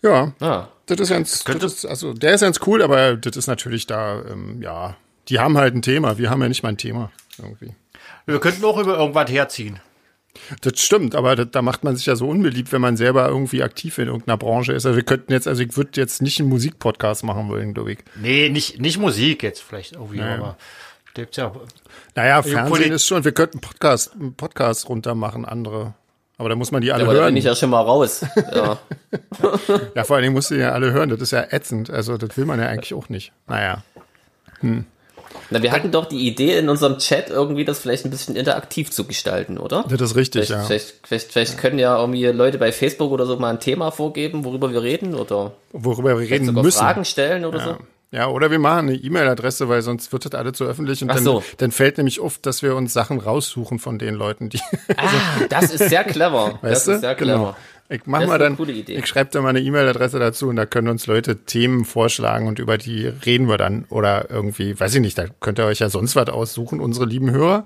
Ja, 0.02 0.34
Ah, 0.40 0.70
das 0.88 1.00
ist 1.00 1.10
ganz, 1.10 1.44
das 1.44 1.74
ist, 1.74 1.86
also 1.86 2.14
der 2.14 2.34
ist 2.34 2.42
ganz 2.42 2.60
cool, 2.66 2.82
aber 2.82 3.16
das 3.16 3.36
ist 3.36 3.48
natürlich 3.48 3.86
da, 3.86 4.24
ähm, 4.32 4.62
ja, 4.62 4.96
die 5.28 5.40
haben 5.40 5.58
halt 5.58 5.76
ein 5.76 5.82
Thema. 5.82 6.18
Wir 6.18 6.30
haben 6.32 6.42
ja 6.42 6.48
nicht 6.48 6.64
mal 6.64 6.70
ein 6.70 6.78
Thema 6.78 7.12
irgendwie. 7.38 7.76
Wir 8.32 8.40
könnten 8.40 8.64
auch 8.66 8.78
über 8.78 8.98
irgendwas 8.98 9.30
herziehen. 9.30 9.80
Das 10.62 10.80
stimmt, 10.80 11.16
aber 11.16 11.36
das, 11.36 11.48
da 11.52 11.62
macht 11.62 11.84
man 11.84 11.96
sich 11.96 12.06
ja 12.06 12.16
so 12.16 12.28
unbeliebt, 12.30 12.72
wenn 12.72 12.82
man 12.82 12.96
selber 12.98 13.28
irgendwie 13.28 13.64
aktiv 13.64 13.98
in 13.98 14.08
irgendeiner 14.08 14.38
Branche 14.38 14.74
ist. 14.74 14.86
Also 14.86 14.96
wir 14.96 15.04
könnten 15.04 15.32
jetzt, 15.34 15.48
also 15.48 15.62
ich 15.64 15.76
würde 15.76 16.00
jetzt 16.00 16.22
nicht 16.22 16.40
einen 16.40 16.50
Musikpodcast 16.50 17.24
machen 17.24 17.50
wollen, 17.50 17.74
glaube 17.74 17.94
ich. 17.94 18.00
Nee, 18.16 18.50
nicht, 18.50 18.80
nicht 18.80 19.00
Musik 19.00 19.42
jetzt 19.44 19.62
vielleicht 19.62 19.94
irgendwie, 19.94 20.22
aber 20.22 20.58
gibt's 21.16 21.38
ja. 21.38 21.52
Naja, 22.16 22.42
Poli- 22.42 22.52
Fernsehen 22.52 22.92
ist 22.94 23.08
schon, 23.08 23.26
wir 23.26 23.32
könnten 23.32 23.58
einen 23.58 23.62
Podcast, 23.62 24.14
einen 24.14 24.36
Podcast 24.36 24.88
runter 24.88 25.16
machen, 25.16 25.46
andere. 25.46 25.96
Aber 26.38 26.48
da 26.48 26.56
muss 26.56 26.72
man 26.72 26.82
die 26.82 26.92
alle 26.94 27.04
aber 27.04 27.14
da 27.14 27.20
hören. 27.22 27.34
bin 27.34 27.38
ich 27.38 27.44
ja 27.46 27.56
schon 27.56 27.72
mal 27.72 27.82
raus. 27.82 28.24
Ja. 28.54 28.78
Ja, 29.96 30.04
vor 30.04 30.16
allen 30.16 30.24
Dingen 30.24 30.34
musst 30.36 30.52
du 30.52 30.56
die 30.56 30.62
ja 30.62 30.72
alle 30.72 30.92
hören. 30.94 31.10
Das 31.10 31.20
ist 31.20 31.32
ja 31.32 31.42
ätzend. 31.50 31.90
Also, 31.90 32.18
das 32.18 32.38
will 32.38 32.46
man 32.46 32.60
ja 32.60 32.68
eigentlich 32.68 32.94
auch 32.94 33.10
nicht. 33.10 33.34
Naja. 33.48 33.84
Na, 35.52 35.62
wir 35.64 35.72
hatten 35.72 35.92
doch 35.92 36.06
die 36.06 36.28
Idee 36.28 36.58
in 36.58 36.70
unserem 36.70 36.98
Chat 37.00 37.30
irgendwie 37.30 37.66
das 37.66 37.80
vielleicht 37.80 38.06
ein 38.06 38.12
bisschen 38.12 38.36
interaktiv 38.36 38.92
zu 38.92 39.06
gestalten, 39.06 39.58
oder? 39.58 39.84
Das 39.90 40.02
ist 40.02 40.16
richtig, 40.16 40.46
Vielleicht, 40.48 40.52
ja. 40.62 40.64
vielleicht, 40.68 40.94
vielleicht, 41.04 41.32
vielleicht 41.32 41.58
können 41.58 41.80
ja 41.80 42.00
irgendwie 42.00 42.26
Leute 42.28 42.58
bei 42.58 42.72
Facebook 42.72 43.12
oder 43.12 43.26
so 43.26 43.38
mal 43.38 43.50
ein 43.50 43.60
Thema 43.60 43.92
vorgeben, 43.92 44.44
worüber 44.46 44.72
wir 44.72 44.82
reden 44.84 45.16
oder 45.16 45.54
Worüber 45.72 46.20
wir 46.20 46.30
reden 46.30 46.46
sogar 46.46 46.64
müssen. 46.64 46.78
Fragen 46.80 47.06
stellen 47.06 47.46
oder 47.46 47.58
Ja. 47.60 47.66
so. 47.66 47.78
ja, 48.12 48.28
oder 48.28 48.52
wir 48.52 48.60
machen 48.60 48.90
eine 48.90 48.96
E-Mail-Adresse, 48.96 49.70
weil 49.70 49.82
sonst 49.82 50.12
wird 50.14 50.26
das 50.26 50.34
alles 50.34 50.58
so 50.58 50.66
öffentlich 50.66 51.02
und 51.02 51.08
dann, 51.10 51.24
so. 51.24 51.44
dann 51.58 51.72
fällt 51.72 51.98
nämlich 51.98 52.20
oft, 52.20 52.46
dass 52.46 52.62
wir 52.62 52.76
uns 52.76 52.94
Sachen 52.94 53.20
raussuchen 53.20 53.80
von 53.80 53.98
den 54.00 54.14
Leuten, 54.16 54.50
die, 54.50 54.60
Ah, 54.98 55.08
das 55.50 55.74
ist 55.74 55.90
sehr 55.90 56.04
clever. 56.04 56.58
weißt 56.62 56.76
das 56.76 56.86
du? 56.86 56.92
ist 56.94 57.02
sehr 57.02 57.16
clever. 57.16 57.38
Genau. 57.38 57.56
Ich 57.92 58.02
mach 58.06 58.24
mal 58.28 58.38
dann, 58.38 58.56
ich 58.88 59.08
schreibe 59.08 59.32
da 59.32 59.42
mal 59.42 59.50
eine 59.50 59.62
E-Mail-Adresse 59.62 60.20
dazu 60.20 60.48
und 60.48 60.58
da 60.58 60.68
können 60.68 60.90
uns 60.90 61.08
Leute 61.08 61.38
Themen 61.38 61.86
vorschlagen 61.86 62.48
und 62.48 62.60
über 62.60 62.78
die 62.78 63.08
reden 63.08 63.48
wir 63.50 63.58
dann 63.58 63.86
oder 63.90 64.30
irgendwie, 64.30 64.80
weiß 64.80 64.94
ich 64.94 65.02
nicht, 65.02 65.18
da 65.18 65.26
könnt 65.40 65.58
ihr 65.58 65.66
euch 65.66 65.80
ja 65.80 65.90
sonst 65.90 66.16
was 66.16 66.30
aussuchen, 66.30 66.82
unsere 66.82 67.08
lieben 67.08 67.32
Hörer. 67.32 67.66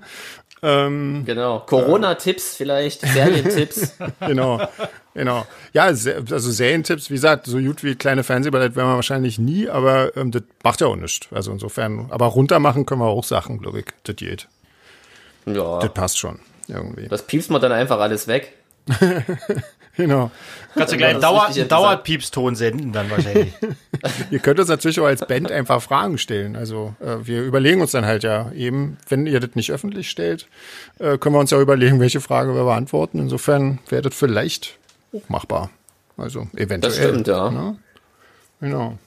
ähm, 0.62 1.24
Genau. 1.26 1.60
Corona-Tipps 1.60 2.56
vielleicht, 2.56 3.02
Serientipps. 3.02 3.98
genau, 4.20 4.66
genau. 5.12 5.46
Ja, 5.74 5.82
also 5.82 6.38
Serientipps, 6.38 7.10
wie 7.10 7.14
gesagt, 7.14 7.44
so 7.44 7.58
gut 7.58 7.84
wie 7.84 7.94
kleine 7.94 8.24
Fernsehballett 8.24 8.76
werden 8.76 8.88
wir 8.88 8.94
wahrscheinlich 8.94 9.38
nie, 9.38 9.68
aber 9.68 10.16
ähm, 10.16 10.30
das 10.30 10.44
macht 10.62 10.80
ja 10.80 10.86
auch 10.86 10.96
nichts. 10.96 11.28
Also 11.32 11.52
insofern, 11.52 12.06
aber 12.08 12.26
runter 12.28 12.60
machen 12.60 12.86
können 12.86 13.02
wir 13.02 13.08
auch 13.08 13.24
Sachen, 13.24 13.58
glaube 13.58 13.80
ich. 13.80 13.86
Das 14.04 14.16
geht. 14.16 14.48
Ja. 15.44 15.80
Das 15.80 15.92
passt 15.92 16.18
schon. 16.18 16.38
Irgendwie. 16.66 17.08
Das 17.08 17.26
piepst 17.26 17.50
man 17.50 17.60
dann 17.60 17.72
einfach 17.72 18.00
alles 18.00 18.26
weg. 18.26 18.54
Genau. 19.96 20.30
Kannst 20.74 20.92
du 20.92 20.96
gleich 20.96 21.12
einen 21.12 21.20
Dauer, 21.20 21.46
einen 21.46 21.68
Dauerpiepston 21.68 22.56
senden 22.56 22.92
dann 22.92 23.10
wahrscheinlich. 23.10 23.52
Ihr 24.30 24.40
könnt 24.40 24.58
uns 24.58 24.68
natürlich 24.68 24.98
auch 24.98 25.06
als 25.06 25.24
Band 25.26 25.52
einfach 25.52 25.80
Fragen 25.80 26.18
stellen. 26.18 26.56
Also 26.56 26.94
äh, 27.00 27.24
wir 27.26 27.42
überlegen 27.42 27.80
uns 27.80 27.92
dann 27.92 28.04
halt 28.04 28.24
ja 28.24 28.50
eben, 28.52 28.98
wenn 29.08 29.26
ihr 29.26 29.38
das 29.38 29.54
nicht 29.54 29.70
öffentlich 29.70 30.10
stellt, 30.10 30.48
äh, 30.98 31.16
können 31.18 31.34
wir 31.34 31.40
uns 31.40 31.50
ja 31.50 31.60
überlegen, 31.60 32.00
welche 32.00 32.20
Frage 32.20 32.54
wir 32.54 32.64
beantworten. 32.64 33.20
Insofern 33.20 33.78
wäre 33.88 34.02
das 34.02 34.14
vielleicht 34.14 34.78
auch 35.12 35.28
machbar. 35.28 35.70
Also 36.16 36.48
eventuell. 36.54 36.80
Das 36.80 36.96
stimmt, 36.96 37.28
ja. 37.28 37.50
Ne? 37.50 37.76
Genau. 38.60 38.98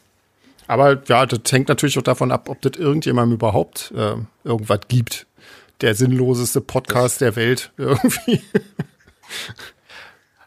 Aber 0.67 1.01
ja, 1.07 1.25
das 1.25 1.51
hängt 1.51 1.69
natürlich 1.69 1.97
auch 1.97 2.03
davon 2.03 2.31
ab, 2.31 2.49
ob 2.49 2.61
das 2.61 2.73
irgendjemandem 2.77 3.35
überhaupt 3.35 3.93
äh, 3.95 4.15
irgendwas 4.43 4.81
gibt. 4.87 5.25
Der 5.81 5.95
sinnloseste 5.95 6.61
Podcast 6.61 7.21
der 7.21 7.35
Welt 7.35 7.71
irgendwie. 7.77 8.41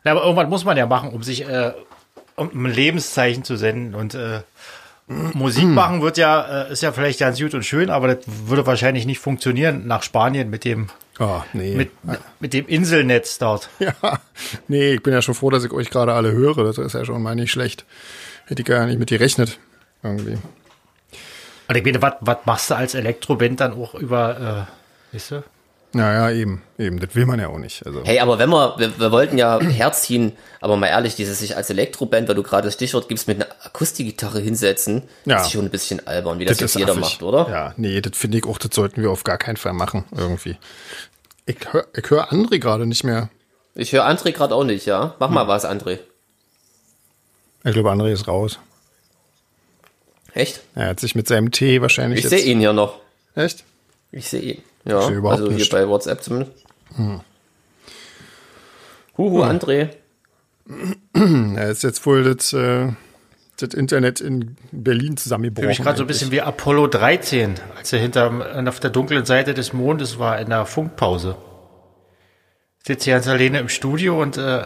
Ja, 0.05 0.13
aber 0.13 0.23
irgendwas 0.23 0.49
muss 0.49 0.65
man 0.65 0.77
ja 0.77 0.87
machen, 0.87 1.11
um 1.11 1.23
sich 1.23 1.47
äh, 1.47 1.73
um 2.37 2.51
ein 2.67 2.73
Lebenszeichen 2.73 3.45
zu 3.45 3.57
senden. 3.57 3.95
Und 3.95 4.15
äh, 4.15 4.41
Musik 5.07 5.65
machen 5.67 6.03
wird 6.03 6.19
ja, 6.19 6.65
äh, 6.69 6.73
ist 6.73 6.83
ja 6.83 6.93
vielleicht 6.93 7.19
ganz 7.19 7.39
gut 7.41 7.53
und 7.55 7.65
schön, 7.65 7.91
aber 7.91 8.15
das 8.15 8.25
würde 8.27 8.67
wahrscheinlich 8.67 9.07
nicht 9.07 9.19
funktionieren 9.19 9.87
nach 9.87 10.03
Spanien 10.03 10.51
mit 10.51 10.65
dem, 10.65 10.89
Oh, 11.19 11.43
nee. 11.53 11.75
mit, 11.75 11.91
mit 12.41 12.55
dem 12.55 12.67
Inselnetz 12.67 13.39
dort. 13.39 13.69
Ja, 13.79 13.93
nee, 14.69 14.95
ich 14.95 15.03
bin 15.03 15.13
ja 15.13 15.21
schon 15.21 15.35
froh, 15.35 15.51
dass 15.51 15.65
ich 15.65 15.73
euch 15.73 15.91
gerade 15.91 16.15
alle 16.15 16.33
höre. 16.33 16.65
Das 16.65 16.79
ist 16.79 16.95
ja 16.95 17.05
schon 17.05 17.23
mal 17.23 17.35
nicht 17.35 17.51
schlecht. 17.51 17.85
Hätte 18.47 18.63
ich 18.63 18.67
gar 18.67 18.87
nicht 18.87 18.99
mit 18.99 19.11
gerechnet. 19.11 19.59
Irgendwie. 20.03 20.39
Und 21.69 21.77
ich 21.77 21.85
meine, 21.85 22.01
was 22.01 22.15
was 22.21 22.39
machst 22.47 22.71
du 22.71 22.75
als 22.75 22.95
Elektroband 22.95 23.61
dann 23.61 23.75
auch 23.75 23.95
über, 23.95 24.69
äh, 25.13 25.15
weißt 25.15 25.31
du? 25.33 25.45
Naja, 25.93 26.31
eben, 26.31 26.63
eben. 26.79 27.01
Das 27.01 27.15
will 27.17 27.27
man 27.27 27.41
ja 27.41 27.49
auch 27.49 27.59
nicht. 27.59 27.85
Also, 27.85 28.03
Hey, 28.05 28.21
aber 28.21 28.39
wenn 28.39 28.49
wir, 28.51 28.75
wir, 28.79 28.99
wir 29.01 29.11
wollten 29.11 29.37
ja 29.39 29.61
herziehen, 29.61 30.33
aber 30.61 30.77
mal 30.77 30.87
ehrlich, 30.87 31.17
dieses 31.17 31.41
sich 31.41 31.57
als 31.57 31.69
Elektroband, 31.69 32.29
weil 32.29 32.37
du 32.37 32.45
gerade 32.45 32.67
das 32.69 32.75
Stichwort 32.75 33.09
gibst, 33.09 33.27
mit 33.27 33.43
einer 33.43 33.51
Akustikgitarre 33.65 34.39
hinsetzen, 34.41 35.03
Ja. 35.25 35.43
ist 35.43 35.51
schon 35.51 35.65
ein 35.65 35.71
bisschen 35.71 36.07
albern, 36.07 36.39
wie 36.39 36.45
das, 36.45 36.59
das 36.59 36.75
jetzt 36.75 36.79
jeder 36.81 36.93
affig. 36.93 37.01
macht, 37.03 37.23
oder? 37.25 37.49
Ja, 37.51 37.75
nee, 37.77 38.01
das 38.01 38.17
finde 38.17 38.39
ich 38.39 38.45
auch, 38.45 38.59
das 38.59 38.71
sollten 38.75 39.03
wir 39.03 39.11
auf 39.11 39.25
gar 39.25 39.37
keinen 39.39 39.57
Fall 39.57 39.73
machen, 39.73 40.05
irgendwie. 40.17 40.57
Ich 41.47 41.57
höre 41.73 41.87
ich 41.97 42.09
hör 42.09 42.31
André 42.33 42.61
gerade 42.61 42.87
nicht 42.87 43.03
mehr. 43.03 43.29
Ich 43.75 43.93
höre 43.93 44.07
André 44.09 44.31
gerade 44.33 44.55
auch 44.55 44.65
nicht, 44.65 44.87
ja? 44.87 45.15
Mach 45.19 45.27
Hm. 45.29 45.35
mal 45.35 45.49
was, 45.49 45.65
André. 45.65 45.99
Ich 47.65 47.73
glaube, 47.73 47.91
André 47.91 48.13
ist 48.13 48.29
raus. 48.29 48.61
Echt? 50.35 50.61
Er 50.77 50.89
hat 50.91 51.01
sich 51.01 51.17
mit 51.17 51.27
seinem 51.27 51.51
Tee 51.51 51.81
wahrscheinlich 51.83 52.21
Ich 52.25 52.29
sehe 52.29 52.45
ihn 52.45 52.61
hier 52.61 52.73
noch. 52.73 53.01
Echt? 53.35 53.65
Ich 54.13 54.29
sehe 54.29 54.41
ihn. 54.41 54.63
Ja, 54.85 54.99
also 54.99 55.49
hier 55.49 55.57
nicht. 55.57 55.71
bei 55.71 55.87
WhatsApp 55.89 56.23
zumindest. 56.23 56.53
Huhu, 59.17 59.43
André. 59.43 59.91
Er 61.57 61.69
ist 61.71 61.83
jetzt 61.83 62.07
wohl 62.07 62.23
das, 62.23 62.53
äh, 62.53 62.93
das 63.59 63.75
Internet 63.75 64.21
in 64.21 64.57
Berlin 64.71 65.17
zusammengebrochen. 65.17 65.65
Für 65.65 65.69
mich 65.69 65.83
gerade 65.83 65.99
so 65.99 66.05
ein 66.05 66.07
bisschen 66.07 66.31
wie 66.31 66.41
Apollo 66.41 66.87
13, 66.87 67.55
als 67.77 67.93
er 67.93 67.99
hinter 67.99 68.67
auf 68.69 68.81
der 68.81 68.91
dunklen 68.91 69.25
Seite 69.25 69.53
des 69.53 69.73
Mondes 69.73 70.19
war 70.19 70.39
in 70.41 70.49
der 70.49 70.65
Funkpause. 70.67 71.37
Sitzt 72.87 73.05
hier 73.05 73.15
ganz 73.15 73.29
alleine 73.29 73.59
im 73.59 73.69
Studio 73.69 74.23
und 74.23 74.39
äh, 74.39 74.65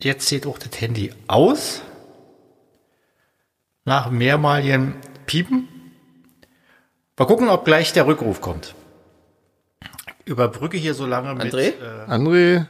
jetzt 0.00 0.28
sieht 0.28 0.46
auch 0.46 0.58
das 0.58 0.80
Handy 0.80 1.12
aus. 1.26 1.82
Nach 3.84 4.10
mehrmaligen 4.10 4.94
Piepen. 5.26 5.68
Mal 7.18 7.24
gucken, 7.26 7.48
ob 7.48 7.64
gleich 7.64 7.92
der 7.92 8.06
Rückruf 8.06 8.40
kommt. 8.40 8.74
Überbrücke 10.24 10.76
hier 10.76 10.94
so 10.94 11.06
lange 11.06 11.34
mit. 11.34 11.54
André? 11.54 11.72
Äh, 11.80 12.10
André 12.10 12.66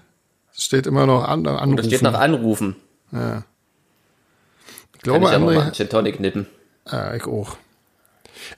steht 0.57 0.87
immer 0.87 1.07
noch 1.07 1.25
an, 1.25 1.47
anrufen. 1.47 1.77
Da 1.77 1.83
steht 1.85 2.03
noch 2.03 2.15
Anrufen. 2.15 2.77
ich 3.11 3.19
Kann 3.19 3.45
glaube, 5.03 5.27
ich 5.27 5.33
aber 5.33 5.45
mal 5.45 5.57
André, 5.57 5.63
einen 5.63 5.73
Gin 5.73 5.89
Tonic 5.89 6.21
nippen. 6.21 6.47
Ja, 6.91 7.15
ich 7.15 7.25
auch. 7.25 7.57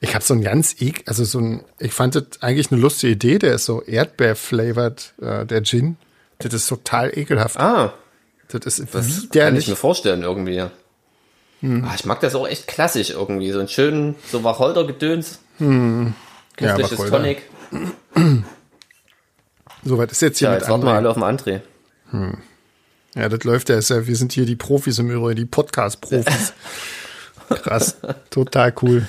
Ich 0.01 0.15
habe 0.15 0.25
so 0.25 0.35
ein 0.35 0.43
ganz 0.43 0.77
ek, 0.81 1.05
also 1.07 1.25
so 1.25 1.39
ein, 1.39 1.65
ich 1.79 1.93
fand 1.93 2.15
das 2.17 2.25
eigentlich 2.41 2.71
eine 2.71 2.81
lustige 2.81 3.13
Idee, 3.13 3.39
der 3.39 3.55
ist 3.55 3.65
so 3.65 3.81
Erdbeer-flavored, 3.83 5.15
äh, 5.23 5.47
der 5.47 5.63
Gin. 5.63 5.97
Das 6.39 6.53
ist 6.53 6.69
total 6.69 7.17
ekelhaft. 7.17 7.59
Ah, 7.59 7.95
das 8.49 8.79
ist 8.79 8.95
das 8.95 9.29
kann 9.31 9.57
ich 9.57 9.69
mir 9.69 9.77
vorstellen 9.77 10.23
irgendwie. 10.23 10.65
Hm. 11.61 11.85
Ah, 11.85 11.95
ich 11.97 12.05
mag 12.05 12.21
das 12.21 12.35
auch 12.35 12.47
echt 12.47 12.67
klassisch 12.67 13.11
irgendwie. 13.11 13.51
So 13.51 13.59
einen 13.59 13.69
schönen, 13.69 14.15
so 14.31 14.45
Wacholder-Gedöns. 14.45 15.41
Hm. 15.59 16.15
Ja, 16.59 16.75
Köstliches 16.75 16.99
Wacholder. 16.99 17.17
Tonic. 17.19 17.43
Soweit 19.85 20.11
ist 20.11 20.23
jetzt 20.23 20.39
hier 20.39 20.49
Ja, 20.49 20.55
mit 20.55 20.63
jetzt 20.63 20.71
warten 20.71 20.85
wir 20.85 20.93
alle 20.93 21.11
auf 21.11 21.17
den 21.17 21.25
André. 21.25 21.61
Ja, 23.15 23.29
das 23.29 23.45
läuft 23.45 23.69
ja, 23.69 23.79
ja. 23.79 24.07
Wir 24.07 24.17
sind 24.17 24.33
hier 24.33 24.47
die 24.47 24.57
Profis 24.57 24.99
im 24.99 25.11
Übrigen, 25.11 25.37
die 25.37 25.45
Podcast-Profis. 25.45 26.53
Krass, 27.49 27.97
total 28.31 28.75
cool. 28.83 29.07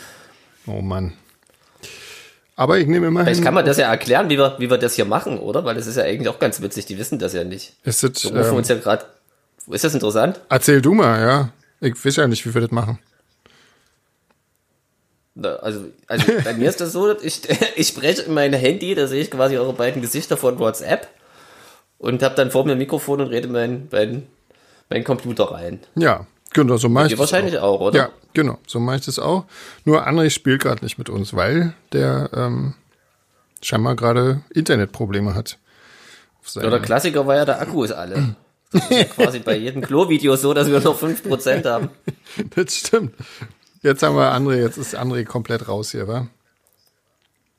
Oh 0.65 0.81
Mann. 0.81 1.13
Aber 2.55 2.77
ich 2.77 2.87
nehme 2.87 3.07
immerhin. 3.07 3.27
Vielleicht 3.27 3.43
kann 3.43 3.53
man 3.53 3.65
das 3.65 3.77
ja 3.77 3.89
erklären, 3.89 4.29
wie 4.29 4.37
wir, 4.37 4.55
wie 4.59 4.69
wir 4.69 4.77
das 4.77 4.95
hier 4.95 5.05
machen, 5.05 5.39
oder? 5.39 5.63
Weil 5.63 5.75
das 5.75 5.87
ist 5.87 5.95
ja 5.95 6.03
eigentlich 6.03 6.27
auch 6.27 6.39
ganz 6.39 6.61
witzig. 6.61 6.85
Die 6.85 6.97
wissen 6.97 7.17
das 7.17 7.33
ja 7.33 7.43
nicht. 7.43 7.73
ist 7.83 8.03
das, 8.03 8.25
Wir 8.25 8.37
rufen 8.37 8.49
ähm, 8.51 8.55
uns 8.57 8.67
ja 8.67 8.75
gerade. 8.75 9.05
Ist 9.67 9.83
das 9.83 9.93
interessant? 9.93 10.41
erzähl 10.49 10.81
du 10.81 10.93
mal, 10.93 11.21
ja. 11.21 11.49
Ich 11.79 12.03
weiß 12.03 12.17
ja 12.17 12.27
nicht, 12.27 12.45
wie 12.45 12.53
wir 12.53 12.61
das 12.61 12.71
machen. 12.71 12.99
Also, 15.35 15.85
also 16.07 16.25
bei 16.43 16.53
mir 16.53 16.69
ist 16.69 16.81
das 16.81 16.91
so, 16.91 17.17
ich, 17.21 17.41
ich 17.75 17.87
spreche 17.87 18.23
in 18.23 18.33
mein 18.33 18.53
Handy, 18.53 18.95
da 18.95 19.07
sehe 19.07 19.21
ich 19.21 19.31
quasi 19.31 19.57
eure 19.57 19.73
beiden 19.73 20.01
Gesichter 20.01 20.37
von 20.37 20.59
WhatsApp 20.59 21.07
und 21.97 22.23
habe 22.23 22.35
dann 22.35 22.51
vor 22.51 22.65
mir 22.65 22.73
ein 22.73 22.77
Mikrofon 22.77 23.21
und 23.21 23.27
rede 23.27 23.47
mein, 23.47 23.87
mein, 23.91 24.27
mein 24.89 25.03
Computer 25.03 25.45
rein. 25.51 25.79
Ja, 25.95 26.25
genau, 26.53 26.77
so 26.77 26.89
mache 26.89 27.07
ich 27.07 27.11
das 27.11 27.19
wahrscheinlich 27.19 27.57
auch, 27.59 27.79
oder? 27.79 27.97
Ja, 27.97 28.09
genau, 28.33 28.57
so 28.67 28.79
mache 28.79 28.97
ich 28.97 29.05
das 29.05 29.19
auch. 29.19 29.45
Nur 29.85 30.07
André 30.07 30.29
spielt 30.29 30.61
gerade 30.61 30.83
nicht 30.83 30.97
mit 30.97 31.09
uns, 31.09 31.33
weil 31.33 31.73
der 31.93 32.29
ähm, 32.33 32.73
scheinbar 33.61 33.95
gerade 33.95 34.41
Internetprobleme 34.53 35.35
hat. 35.35 35.57
Ja, 36.55 36.69
der 36.69 36.79
Klassiker 36.79 37.27
war 37.27 37.35
ja, 37.35 37.45
der 37.45 37.61
Akku 37.61 37.83
ist 37.83 37.91
alle. 37.91 38.35
Das 38.71 38.83
ist 38.83 38.91
ja 38.91 39.03
quasi 39.15 39.39
bei 39.39 39.55
jedem 39.57 39.81
Klo-Video 39.81 40.35
so, 40.35 40.53
dass 40.53 40.69
wir 40.69 40.79
noch 40.79 40.99
5% 40.99 41.65
haben. 41.65 41.89
das 42.55 42.75
stimmt. 42.75 43.13
Jetzt 43.81 44.03
haben 44.03 44.15
wir 44.15 44.33
André, 44.33 44.55
jetzt 44.55 44.77
ist 44.77 44.97
André 44.97 45.23
komplett 45.25 45.67
raus 45.67 45.91
hier, 45.91 46.07
wa? 46.07 46.27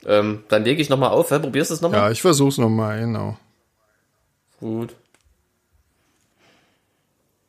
Ähm, 0.05 0.45
dann 0.49 0.65
lege 0.65 0.81
ich 0.81 0.89
nochmal 0.89 1.11
auf. 1.11 1.31
Hä? 1.31 1.39
Probierst 1.39 1.71
du 1.71 1.75
es 1.75 1.81
nochmal? 1.81 2.01
Ja, 2.01 2.11
ich 2.11 2.21
versuch's 2.21 2.59
nochmal, 2.59 3.01
genau. 3.01 3.39
Gut. 4.59 4.95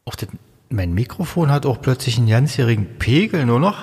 auch 0.05 0.15
das, 0.15 0.29
mein 0.69 0.93
Mikrofon 0.93 1.51
hat 1.51 1.65
auch 1.65 1.81
plötzlich 1.81 2.17
einen 2.17 2.27
ganz 2.27 2.55
geringen 2.55 2.97
Pegel 2.97 3.45
nur 3.45 3.59
noch. 3.59 3.77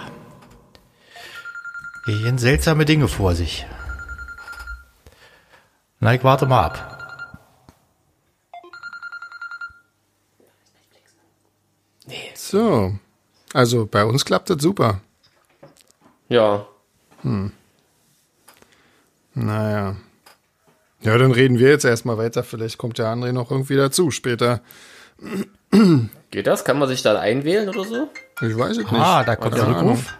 Hier 2.06 2.22
gehen 2.22 2.38
seltsame 2.38 2.84
Dinge 2.84 3.08
vor 3.08 3.34
sich. 3.34 3.66
Na, 6.00 6.14
ich 6.14 6.24
warte 6.24 6.46
mal 6.46 6.64
ab. 6.64 6.94
So. 12.34 12.98
Also 13.54 13.86
bei 13.86 14.04
uns 14.04 14.24
klappt 14.24 14.50
das 14.50 14.62
super. 14.62 15.00
Ja. 16.28 16.66
Naja. 19.34 19.96
Ja, 21.00 21.16
dann 21.16 21.32
reden 21.32 21.58
wir 21.58 21.68
jetzt 21.68 21.84
erstmal 21.84 22.18
weiter. 22.18 22.42
Vielleicht 22.42 22.78
kommt 22.78 22.98
der 22.98 23.06
André 23.06 23.32
noch 23.32 23.50
irgendwie 23.50 23.76
dazu 23.76 24.10
später. 24.10 24.60
Geht 26.30 26.46
das? 26.46 26.64
Kann 26.64 26.78
man 26.78 26.88
sich 26.88 27.02
da 27.02 27.18
einwählen 27.18 27.68
oder 27.68 27.84
so? 27.84 28.10
Ich 28.42 28.56
weiß 28.56 28.72
es 28.72 28.78
nicht. 28.78 28.92
Ah, 28.92 29.24
da 29.24 29.36
kommt 29.36 29.56
der. 29.56 29.68
Rückruf. 29.68 30.14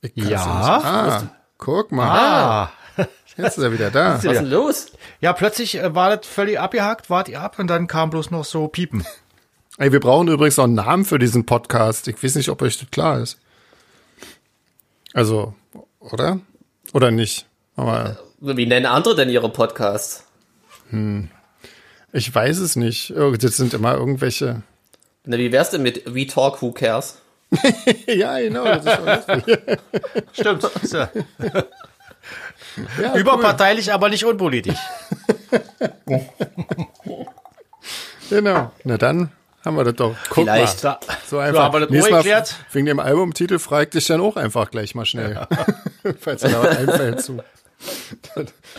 Ich 0.00 0.12
Ja? 0.14 0.40
Ah, 0.44 1.22
guck 1.56 1.90
mal. 1.90 2.08
Ah. 2.08 2.72
Jetzt 3.36 3.58
ist 3.58 3.64
er 3.64 3.72
wieder 3.72 3.90
da. 3.90 4.14
Was 4.14 4.24
ist 4.24 4.32
denn 4.34 4.50
los? 4.50 4.86
Ja, 5.20 5.32
plötzlich 5.32 5.76
äh, 5.76 5.94
war 5.94 6.16
das 6.16 6.26
völlig 6.26 6.58
abgehakt, 6.58 7.10
wart 7.10 7.28
ihr 7.28 7.40
ab 7.40 7.58
und 7.58 7.68
dann 7.68 7.86
kam 7.86 8.10
bloß 8.10 8.30
noch 8.30 8.44
so 8.44 8.68
Piepen. 8.68 9.04
Ey, 9.78 9.92
wir 9.92 10.00
brauchen 10.00 10.28
übrigens 10.28 10.56
noch 10.56 10.64
einen 10.64 10.74
Namen 10.74 11.04
für 11.04 11.18
diesen 11.18 11.46
Podcast. 11.46 12.08
Ich 12.08 12.22
weiß 12.22 12.34
nicht, 12.34 12.48
ob 12.48 12.62
euch 12.62 12.78
das 12.78 12.90
klar 12.90 13.20
ist. 13.20 13.38
Also, 15.14 15.54
oder? 16.00 16.40
Oder 16.92 17.10
nicht? 17.10 17.46
Aber 17.76 18.18
Wie 18.40 18.66
nennen 18.66 18.86
andere 18.86 19.14
denn 19.14 19.28
ihre 19.30 19.48
Podcasts? 19.50 20.24
ich 22.12 22.34
weiß 22.34 22.58
es 22.58 22.76
nicht. 22.76 23.10
Irg- 23.12 23.40
Das 23.40 23.56
sind 23.56 23.74
immer 23.74 23.94
irgendwelche. 23.94 24.62
Na, 25.24 25.36
wie 25.38 25.52
wär's 25.52 25.70
denn 25.70 25.82
mit 25.82 26.12
We 26.12 26.26
Talk 26.26 26.60
Who 26.62 26.72
Cares? 26.72 27.18
ja, 28.06 28.38
genau. 28.40 28.64
Das 28.64 28.84
ist 28.84 28.94
schon 28.96 29.06
lustig. 29.06 29.58
Stimmt. 30.32 30.62
So. 30.82 30.98
Ja, 33.02 33.16
Überparteilich, 33.16 33.92
aber 33.92 34.08
nicht 34.08 34.24
unpolitisch. 34.24 34.78
Cool. 37.04 37.26
Genau. 38.30 38.70
Na 38.84 38.96
dann 38.98 39.32
haben 39.68 39.76
wir 39.76 39.84
das 39.84 39.94
doch. 39.94 40.16
Guck 40.30 40.44
Vielleicht. 40.44 40.82
mal. 40.82 40.98
So 41.04 41.36
so 41.36 41.38
einfach. 41.38 41.62
haben 41.62 41.74
wir 41.74 41.80
das 41.80 41.90
Nächstes 41.90 42.08
auch 42.08 42.10
Mal 42.10 42.16
erklärt. 42.18 42.54
Wegen 42.72 42.86
dem 42.86 42.98
Albumtitel 43.00 43.58
frag 43.60 43.92
dich 43.92 44.06
dann 44.08 44.20
auch 44.20 44.34
einfach 44.36 44.70
gleich 44.72 44.94
mal 44.96 45.04
schnell. 45.06 45.46
Falls 46.20 46.42
dir 46.42 46.48
da 46.48 46.62
was 46.64 46.76
einfällt 46.76 47.22
zu. 47.22 47.38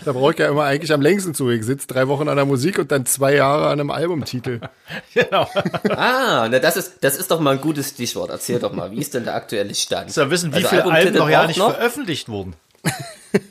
Da 0.04 0.12
brauche 0.12 0.32
ich 0.32 0.38
ja 0.38 0.48
immer 0.48 0.64
eigentlich 0.64 0.92
am 0.92 1.00
längsten 1.00 1.32
zu. 1.34 1.48
Ich 1.48 1.64
sitze 1.64 1.86
drei 1.86 2.06
Wochen 2.08 2.28
an 2.28 2.36
der 2.36 2.44
Musik 2.44 2.78
und 2.78 2.92
dann 2.92 3.06
zwei 3.06 3.34
Jahre 3.34 3.68
an 3.68 3.80
einem 3.80 3.90
Albumtitel. 3.90 4.60
Genau. 5.14 5.48
Ah, 5.88 6.48
na 6.50 6.58
das 6.58 6.76
ist, 6.76 6.98
das 7.02 7.16
ist 7.16 7.30
doch 7.30 7.40
mal 7.40 7.52
ein 7.52 7.60
gutes 7.62 7.88
Stichwort. 7.90 8.28
Erzähl 8.30 8.58
doch 8.58 8.72
mal, 8.72 8.90
wie 8.90 8.98
ist 8.98 9.14
denn 9.14 9.24
der 9.24 9.34
aktuelle 9.34 9.74
Stand? 9.74 10.10
Zu 10.12 10.30
wissen, 10.30 10.52
wie 10.52 10.56
Also 10.56 10.68
viele 10.68 10.84
Alben 10.84 11.16
noch 11.16 11.30
ja 11.30 11.46
nicht 11.46 11.56
noch? 11.58 11.72
veröffentlicht 11.74 12.28
wurden. 12.28 12.54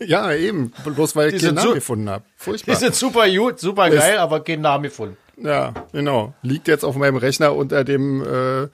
Ja, 0.06 0.34
eben. 0.34 0.74
Bloß 0.84 1.16
weil 1.16 1.30
ich 1.34 1.40
Die 1.40 1.46
keinen 1.46 1.56
Namen 1.56 1.68
so- 1.70 1.74
gefunden 1.74 2.10
habe. 2.10 2.24
Die 2.38 2.44
Furchtbar. 2.44 2.76
sind 2.76 2.96
super 2.96 3.30
gut, 3.30 3.62
super 3.62 3.90
geil, 3.90 4.18
aber 4.18 4.42
keinen 4.44 4.62
Namen 4.62 4.84
gefunden. 4.84 5.16
Ja, 5.42 5.74
genau. 5.94 6.34
Liegt 6.42 6.68
jetzt 6.68 6.84
auf 6.84 6.96
meinem 6.96 7.16
Rechner 7.16 7.56
unter 7.56 7.84
dem 7.84 8.22
äh, 8.24 8.68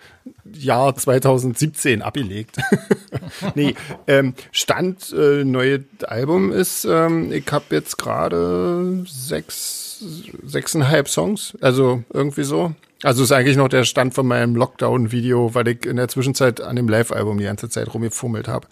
Jahr 0.51 0.95
2017 0.95 2.01
abgelegt. 2.01 2.57
nee, 3.55 3.75
ähm, 4.07 4.33
Stand 4.51 5.13
äh, 5.13 5.43
neue 5.43 5.83
Album 6.07 6.51
ist, 6.51 6.85
ähm, 6.85 7.31
ich 7.31 7.45
habe 7.51 7.65
jetzt 7.71 7.97
gerade 7.97 9.03
sechs, 9.07 10.03
sechseinhalb 10.43 11.07
Songs, 11.07 11.55
also 11.61 12.03
irgendwie 12.11 12.43
so. 12.43 12.73
Also 13.03 13.23
ist 13.23 13.31
eigentlich 13.31 13.57
noch 13.57 13.67
der 13.67 13.83
Stand 13.83 14.15
von 14.15 14.25
meinem 14.25 14.55
Lockdown-Video, 14.55 15.53
weil 15.53 15.67
ich 15.67 15.85
in 15.85 15.97
der 15.97 16.07
Zwischenzeit 16.07 16.61
an 16.61 16.75
dem 16.75 16.89
Live-Album 16.89 17.37
die 17.37 17.43
ganze 17.43 17.69
Zeit 17.69 17.93
rumgefummelt 17.93 18.47
habe. 18.47 18.67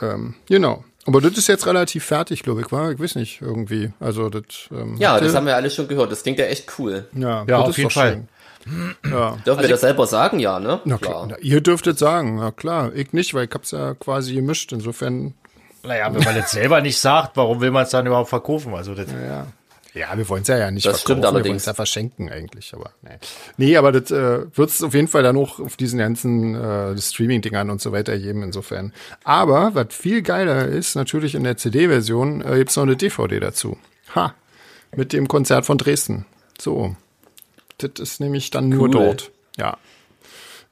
Ähm, 0.00 0.34
genau. 0.46 0.82
Aber 1.06 1.20
das 1.20 1.32
ist 1.36 1.48
jetzt 1.48 1.66
relativ 1.66 2.04
fertig, 2.04 2.42
glaube 2.42 2.62
ich, 2.62 2.72
war. 2.72 2.90
Ich 2.92 2.98
weiß 3.00 3.14
nicht, 3.16 3.40
irgendwie. 3.42 3.92
Also 4.00 4.30
das. 4.30 4.42
Ähm, 4.72 4.96
Ja, 4.98 5.20
das 5.20 5.34
haben 5.34 5.46
wir 5.46 5.54
alle 5.56 5.70
schon 5.70 5.86
gehört. 5.88 6.10
Das 6.10 6.22
klingt 6.22 6.38
ja 6.38 6.46
echt 6.46 6.72
cool. 6.78 7.06
ja, 7.12 7.40
Ja, 7.40 7.44
das 7.44 7.58
auf 7.60 7.68
ist 7.70 7.76
jeden 7.78 7.90
Fall. 7.90 8.12
schön. 8.12 8.28
Ja. 9.12 9.36
Dürfen 9.44 9.60
wir 9.60 9.68
das 9.68 9.82
selber 9.82 10.06
sagen? 10.06 10.38
Ja, 10.40 10.58
ne? 10.58 10.80
Na 10.86 10.96
klar. 10.96 11.26
Na, 11.28 11.36
ihr 11.40 11.60
dürftet 11.60 11.98
sagen, 11.98 12.36
na 12.36 12.50
klar. 12.50 12.92
Ich 12.94 13.12
nicht, 13.12 13.34
weil 13.34 13.44
ich 13.44 13.50
hab's 13.52 13.72
ja 13.72 13.92
quasi 13.94 14.34
gemischt. 14.34 14.72
Insofern, 14.72 15.34
Naja, 15.82 16.12
wenn 16.14 16.22
man 16.24 16.34
jetzt 16.36 16.52
selber 16.52 16.80
nicht 16.80 16.98
sagt, 16.98 17.36
warum 17.36 17.60
will 17.60 17.70
man 17.70 17.82
es 17.82 17.90
dann 17.90 18.06
überhaupt 18.06 18.30
verkaufen? 18.30 18.74
Also 18.74 18.94
das, 18.94 19.08
ja. 19.10 19.46
Ja, 19.94 20.18
wir 20.18 20.28
wollen's 20.28 20.48
ja, 20.48 20.58
ja 20.58 20.70
nicht 20.72 20.84
Das 20.84 21.02
stimmt 21.02 21.22
Wir 21.22 21.28
allerdings. 21.28 21.48
wollen's 21.50 21.66
ja 21.66 21.74
verschenken 21.74 22.28
eigentlich, 22.28 22.74
aber 22.74 22.90
nee. 23.02 23.10
Nee, 23.56 23.76
aber 23.76 23.92
das 23.92 24.10
äh, 24.10 24.44
wird's 24.56 24.82
auf 24.82 24.92
jeden 24.92 25.06
Fall 25.06 25.22
dann 25.22 25.36
auch 25.36 25.60
auf 25.60 25.76
diesen 25.76 26.00
ganzen 26.00 26.54
äh, 26.56 26.98
Streaming-Dingern 26.98 27.70
und 27.70 27.80
so 27.80 27.92
weiter 27.92 28.18
geben, 28.18 28.42
insofern. 28.42 28.92
Aber 29.22 29.74
was 29.76 29.94
viel 29.94 30.22
geiler 30.22 30.66
ist, 30.66 30.96
natürlich 30.96 31.36
in 31.36 31.44
der 31.44 31.56
CD-Version 31.56 32.42
äh, 32.42 32.56
gibt's 32.56 32.74
noch 32.76 32.82
eine 32.82 32.96
DVD 32.96 33.38
dazu. 33.38 33.78
Ha! 34.16 34.34
Mit 34.96 35.12
dem 35.12 35.28
Konzert 35.28 35.64
von 35.64 35.78
Dresden. 35.78 36.26
So. 36.60 36.96
Das 37.78 37.92
ist 38.00 38.20
nämlich 38.20 38.50
dann 38.50 38.68
nur 38.68 38.82
Cool. 38.88 38.90
dort. 38.90 39.30
Ja. 39.56 39.76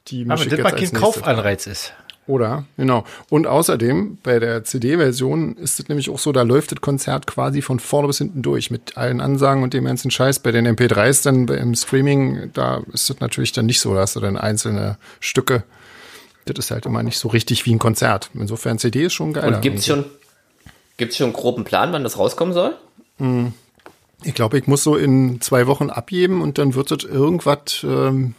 Die 0.07 0.25
aber 0.29 0.45
das 0.45 0.59
mal 0.59 0.71
kein. 0.73 0.91
Kaufanreiz 0.93 1.65
ist. 1.65 1.93
Oder, 2.25 2.63
genau. 2.77 3.03
Und 3.29 3.47
außerdem, 3.47 4.17
bei 4.23 4.39
der 4.39 4.63
CD-Version 4.63 5.57
ist 5.57 5.79
es 5.79 5.89
nämlich 5.89 6.09
auch 6.09 6.19
so, 6.19 6.31
da 6.31 6.43
läuft 6.43 6.71
das 6.71 6.79
Konzert 6.79 7.27
quasi 7.27 7.61
von 7.61 7.79
vorne 7.79 8.07
bis 8.07 8.19
hinten 8.19 8.41
durch 8.41 8.71
mit 8.71 8.97
allen 8.97 9.19
Ansagen 9.19 9.61
und 9.61 9.73
dem 9.73 9.85
ganzen 9.85 10.09
Scheiß. 10.09 10.39
Bei 10.39 10.51
den 10.51 10.65
MP3s 10.65 11.23
dann 11.23 11.47
im 11.49 11.75
Streaming, 11.75 12.51
da 12.53 12.81
ist 12.93 13.09
das 13.09 13.19
natürlich 13.19 13.51
dann 13.51 13.65
nicht 13.65 13.81
so, 13.81 13.93
da 13.93 14.01
hast 14.01 14.15
du 14.15 14.21
dann 14.21 14.37
einzelne 14.37 14.97
Stücke. 15.19 15.63
Das 16.45 16.57
ist 16.57 16.71
halt 16.71 16.85
immer 16.85 17.03
nicht 17.03 17.17
so 17.17 17.27
richtig 17.27 17.65
wie 17.65 17.73
ein 17.73 17.79
Konzert. 17.79 18.29
Insofern 18.33 18.77
CD 18.77 19.03
ist 19.03 19.13
schon 19.13 19.33
geiler. 19.33 19.57
Und 19.57 19.61
gibt's 19.61 19.85
schon, 19.85 20.05
gibt's 20.97 21.17
schon 21.17 21.25
einen 21.25 21.33
groben 21.33 21.65
Plan, 21.65 21.91
wann 21.91 22.03
das 22.03 22.17
rauskommen 22.17 22.53
soll? 22.53 22.75
Ich 24.23 24.33
glaube, 24.33 24.57
ich 24.57 24.67
muss 24.67 24.83
so 24.83 24.95
in 24.95 25.41
zwei 25.41 25.67
Wochen 25.67 25.89
abgeben 25.89 26.41
und 26.41 26.57
dann 26.57 26.75
wird 26.75 26.91
es 26.91 27.03
irgendwas, 27.03 27.83
ähm, 27.83 28.35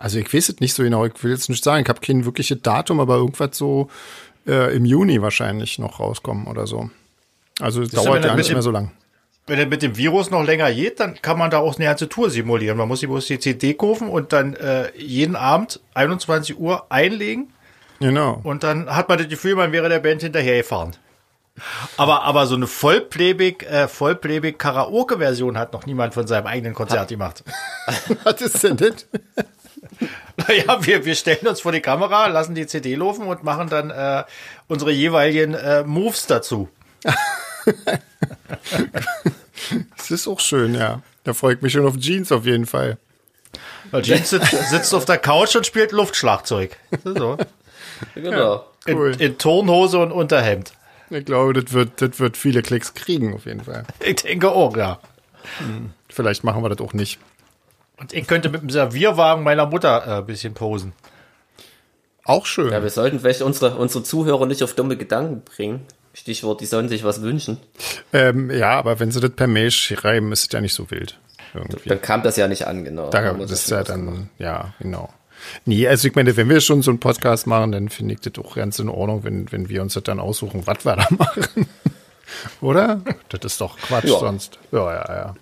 also 0.00 0.18
ich 0.18 0.32
weiß 0.34 0.48
es 0.48 0.60
nicht 0.60 0.74
so 0.74 0.82
genau, 0.82 1.04
ich 1.04 1.12
will 1.22 1.30
jetzt 1.30 1.48
nicht 1.48 1.62
sagen, 1.62 1.82
ich 1.82 1.88
habe 1.88 2.00
kein 2.00 2.24
wirkliches 2.24 2.60
Datum, 2.62 2.98
aber 3.00 3.16
irgendwas 3.16 3.56
so 3.56 3.88
äh, 4.46 4.74
im 4.74 4.84
Juni 4.84 5.20
wahrscheinlich 5.22 5.78
noch 5.78 6.00
rauskommen 6.00 6.46
oder 6.46 6.66
so. 6.66 6.90
Also 7.60 7.82
es 7.82 7.90
dauert 7.90 8.24
er 8.24 8.30
ja 8.30 8.34
nicht 8.36 8.48
dem- 8.48 8.54
mehr 8.54 8.62
so 8.62 8.70
lang. 8.70 8.90
Wenn 9.46 9.58
er 9.58 9.66
mit 9.66 9.82
dem 9.82 9.96
Virus 9.96 10.30
noch 10.30 10.44
länger 10.44 10.72
geht, 10.72 11.00
dann 11.00 11.20
kann 11.20 11.36
man 11.36 11.50
da 11.50 11.58
auch 11.58 11.74
eine 11.76 11.84
ganze 11.86 12.08
Tour 12.08 12.30
simulieren. 12.30 12.78
Man 12.78 12.86
muss 12.88 13.00
sich 13.00 13.08
bloß 13.08 13.26
die 13.26 13.38
CD 13.40 13.74
kaufen 13.74 14.08
und 14.08 14.32
dann 14.32 14.54
äh, 14.54 14.90
jeden 14.96 15.34
Abend 15.36 15.80
21 15.94 16.58
Uhr 16.58 16.86
einlegen 16.90 17.52
Genau. 17.98 18.40
und 18.44 18.62
dann 18.62 18.88
hat 18.94 19.08
man 19.08 19.18
das 19.18 19.28
Gefühl, 19.28 19.56
man 19.56 19.72
wäre 19.72 19.88
der 19.88 19.98
Band 19.98 20.22
hinterhergefahren. 20.22 20.92
Aber, 21.98 22.22
aber 22.22 22.46
so 22.46 22.54
eine 22.54 22.66
Vollplayback, 22.66 23.64
äh, 23.64 23.88
Vollplayback 23.88 24.58
Karaoke-Version 24.58 25.58
hat 25.58 25.72
noch 25.74 25.84
niemand 25.84 26.14
von 26.14 26.26
seinem 26.26 26.46
eigenen 26.46 26.72
Konzert 26.74 27.08
gemacht. 27.08 27.42
Was 28.24 28.40
ist 28.40 28.62
denn 28.64 28.76
das? 28.78 29.06
Naja, 30.36 30.78
wir, 30.86 31.04
wir 31.04 31.14
stellen 31.14 31.46
uns 31.46 31.60
vor 31.60 31.72
die 31.72 31.80
Kamera, 31.80 32.26
lassen 32.26 32.54
die 32.54 32.66
CD 32.66 32.94
laufen 32.94 33.26
und 33.26 33.44
machen 33.44 33.68
dann 33.68 33.90
äh, 33.90 34.24
unsere 34.68 34.90
jeweiligen 34.90 35.54
äh, 35.54 35.84
Moves 35.84 36.26
dazu. 36.26 36.68
Das 39.96 40.10
ist 40.10 40.26
auch 40.26 40.40
schön, 40.40 40.74
ja. 40.74 41.02
Da 41.24 41.34
freue 41.34 41.54
ich 41.54 41.60
mich 41.60 41.72
schon 41.72 41.86
auf 41.86 41.96
Jeans 41.98 42.32
auf 42.32 42.46
jeden 42.46 42.66
Fall. 42.66 42.98
Weil 43.90 44.02
Jeans 44.02 44.30
sitzt, 44.30 44.50
sitzt 44.70 44.94
auf 44.94 45.04
der 45.04 45.18
Couch 45.18 45.54
und 45.54 45.66
spielt 45.66 45.92
Luftschlagzeug. 45.92 46.76
So. 47.04 47.36
Genau. 48.14 48.64
Cool. 48.88 49.12
In, 49.12 49.20
in 49.20 49.38
Turnhose 49.38 49.98
und 49.98 50.10
Unterhemd. 50.10 50.72
Ich 51.10 51.24
glaube, 51.24 51.52
das 51.52 51.72
wird, 51.72 52.00
das 52.00 52.18
wird 52.18 52.36
viele 52.36 52.62
Klicks 52.62 52.94
kriegen 52.94 53.34
auf 53.34 53.44
jeden 53.44 53.62
Fall. 53.62 53.84
Ich 54.00 54.16
denke 54.16 54.50
auch, 54.50 54.76
ja. 54.76 55.00
Vielleicht 56.08 56.44
machen 56.44 56.62
wir 56.62 56.68
das 56.70 56.80
auch 56.80 56.94
nicht. 56.94 57.18
Und 58.00 58.12
ich 58.12 58.26
könnte 58.26 58.48
mit 58.48 58.62
dem 58.62 58.70
Servierwagen 58.70 59.44
meiner 59.44 59.66
Mutter 59.66 60.04
äh, 60.06 60.10
ein 60.18 60.26
bisschen 60.26 60.54
posen. 60.54 60.92
Auch 62.24 62.46
schön. 62.46 62.72
Ja, 62.72 62.82
wir 62.82 62.90
sollten 62.90 63.20
vielleicht 63.20 63.42
unsere, 63.42 63.76
unsere 63.76 64.02
Zuhörer 64.04 64.46
nicht 64.46 64.62
auf 64.62 64.74
dumme 64.74 64.96
Gedanken 64.96 65.42
bringen. 65.42 65.86
Stichwort, 66.14 66.60
die 66.60 66.66
sollen 66.66 66.88
sich 66.88 67.04
was 67.04 67.22
wünschen. 67.22 67.58
Ähm, 68.12 68.50
ja, 68.50 68.70
aber 68.78 68.98
wenn 69.00 69.10
sie 69.12 69.20
das 69.20 69.30
per 69.30 69.46
Mail 69.46 69.70
schreiben, 69.70 70.32
ist 70.32 70.46
es 70.46 70.52
ja 70.52 70.60
nicht 70.60 70.74
so 70.74 70.90
wild. 70.90 71.18
Irgendwie. 71.54 71.88
Dann 71.88 72.00
kam 72.00 72.22
das 72.22 72.36
ja 72.36 72.48
nicht 72.48 72.66
an, 72.66 72.84
genau. 72.84 73.10
Da, 73.10 73.32
das 73.34 73.50
ist 73.52 73.70
ja 73.70 73.78
machen. 73.78 73.86
dann, 73.86 74.30
ja, 74.38 74.74
genau. 74.80 75.12
Nee, 75.64 75.88
also 75.88 76.06
ich 76.08 76.14
meine, 76.14 76.36
wenn 76.36 76.48
wir 76.48 76.60
schon 76.60 76.82
so 76.82 76.90
einen 76.90 77.00
Podcast 77.00 77.46
machen, 77.46 77.72
dann 77.72 77.88
finde 77.88 78.14
ich 78.14 78.20
das 78.20 78.44
auch 78.44 78.54
ganz 78.56 78.78
in 78.78 78.88
Ordnung, 78.88 79.24
wenn, 79.24 79.50
wenn 79.52 79.68
wir 79.68 79.82
uns 79.82 79.94
das 79.94 80.02
dann 80.04 80.20
aussuchen, 80.20 80.66
was 80.66 80.84
wir 80.84 80.96
da 80.96 81.06
machen. 81.16 81.66
Oder? 82.60 83.00
Das 83.28 83.40
ist 83.44 83.60
doch 83.60 83.76
Quatsch 83.78 84.04
Ja. 84.04 84.18
sonst. 84.18 84.58
Ja, 84.72 84.92
ja, 84.94 85.14
ja. 85.14 85.34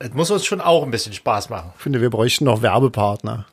Es 0.00 0.12
muss 0.14 0.30
uns 0.30 0.44
schon 0.46 0.60
auch 0.60 0.82
ein 0.82 0.90
bisschen 0.90 1.12
Spaß 1.12 1.50
machen. 1.50 1.72
Ich 1.76 1.82
finde, 1.82 2.00
wir 2.00 2.10
bräuchten 2.10 2.44
noch 2.46 2.62
Werbepartner. 2.62 3.44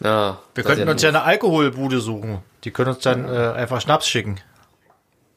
Ja, 0.00 0.38
Wir 0.54 0.62
könnten 0.64 0.84
ist 0.84 0.88
uns 0.92 1.02
ja 1.02 1.08
eine 1.08 1.22
Alkoholbude 1.24 2.00
suchen. 2.00 2.38
Die 2.64 2.70
können 2.70 2.90
uns 2.90 3.00
dann 3.00 3.28
äh, 3.28 3.36
einfach 3.52 3.80
Schnaps 3.80 4.08
schicken. 4.08 4.36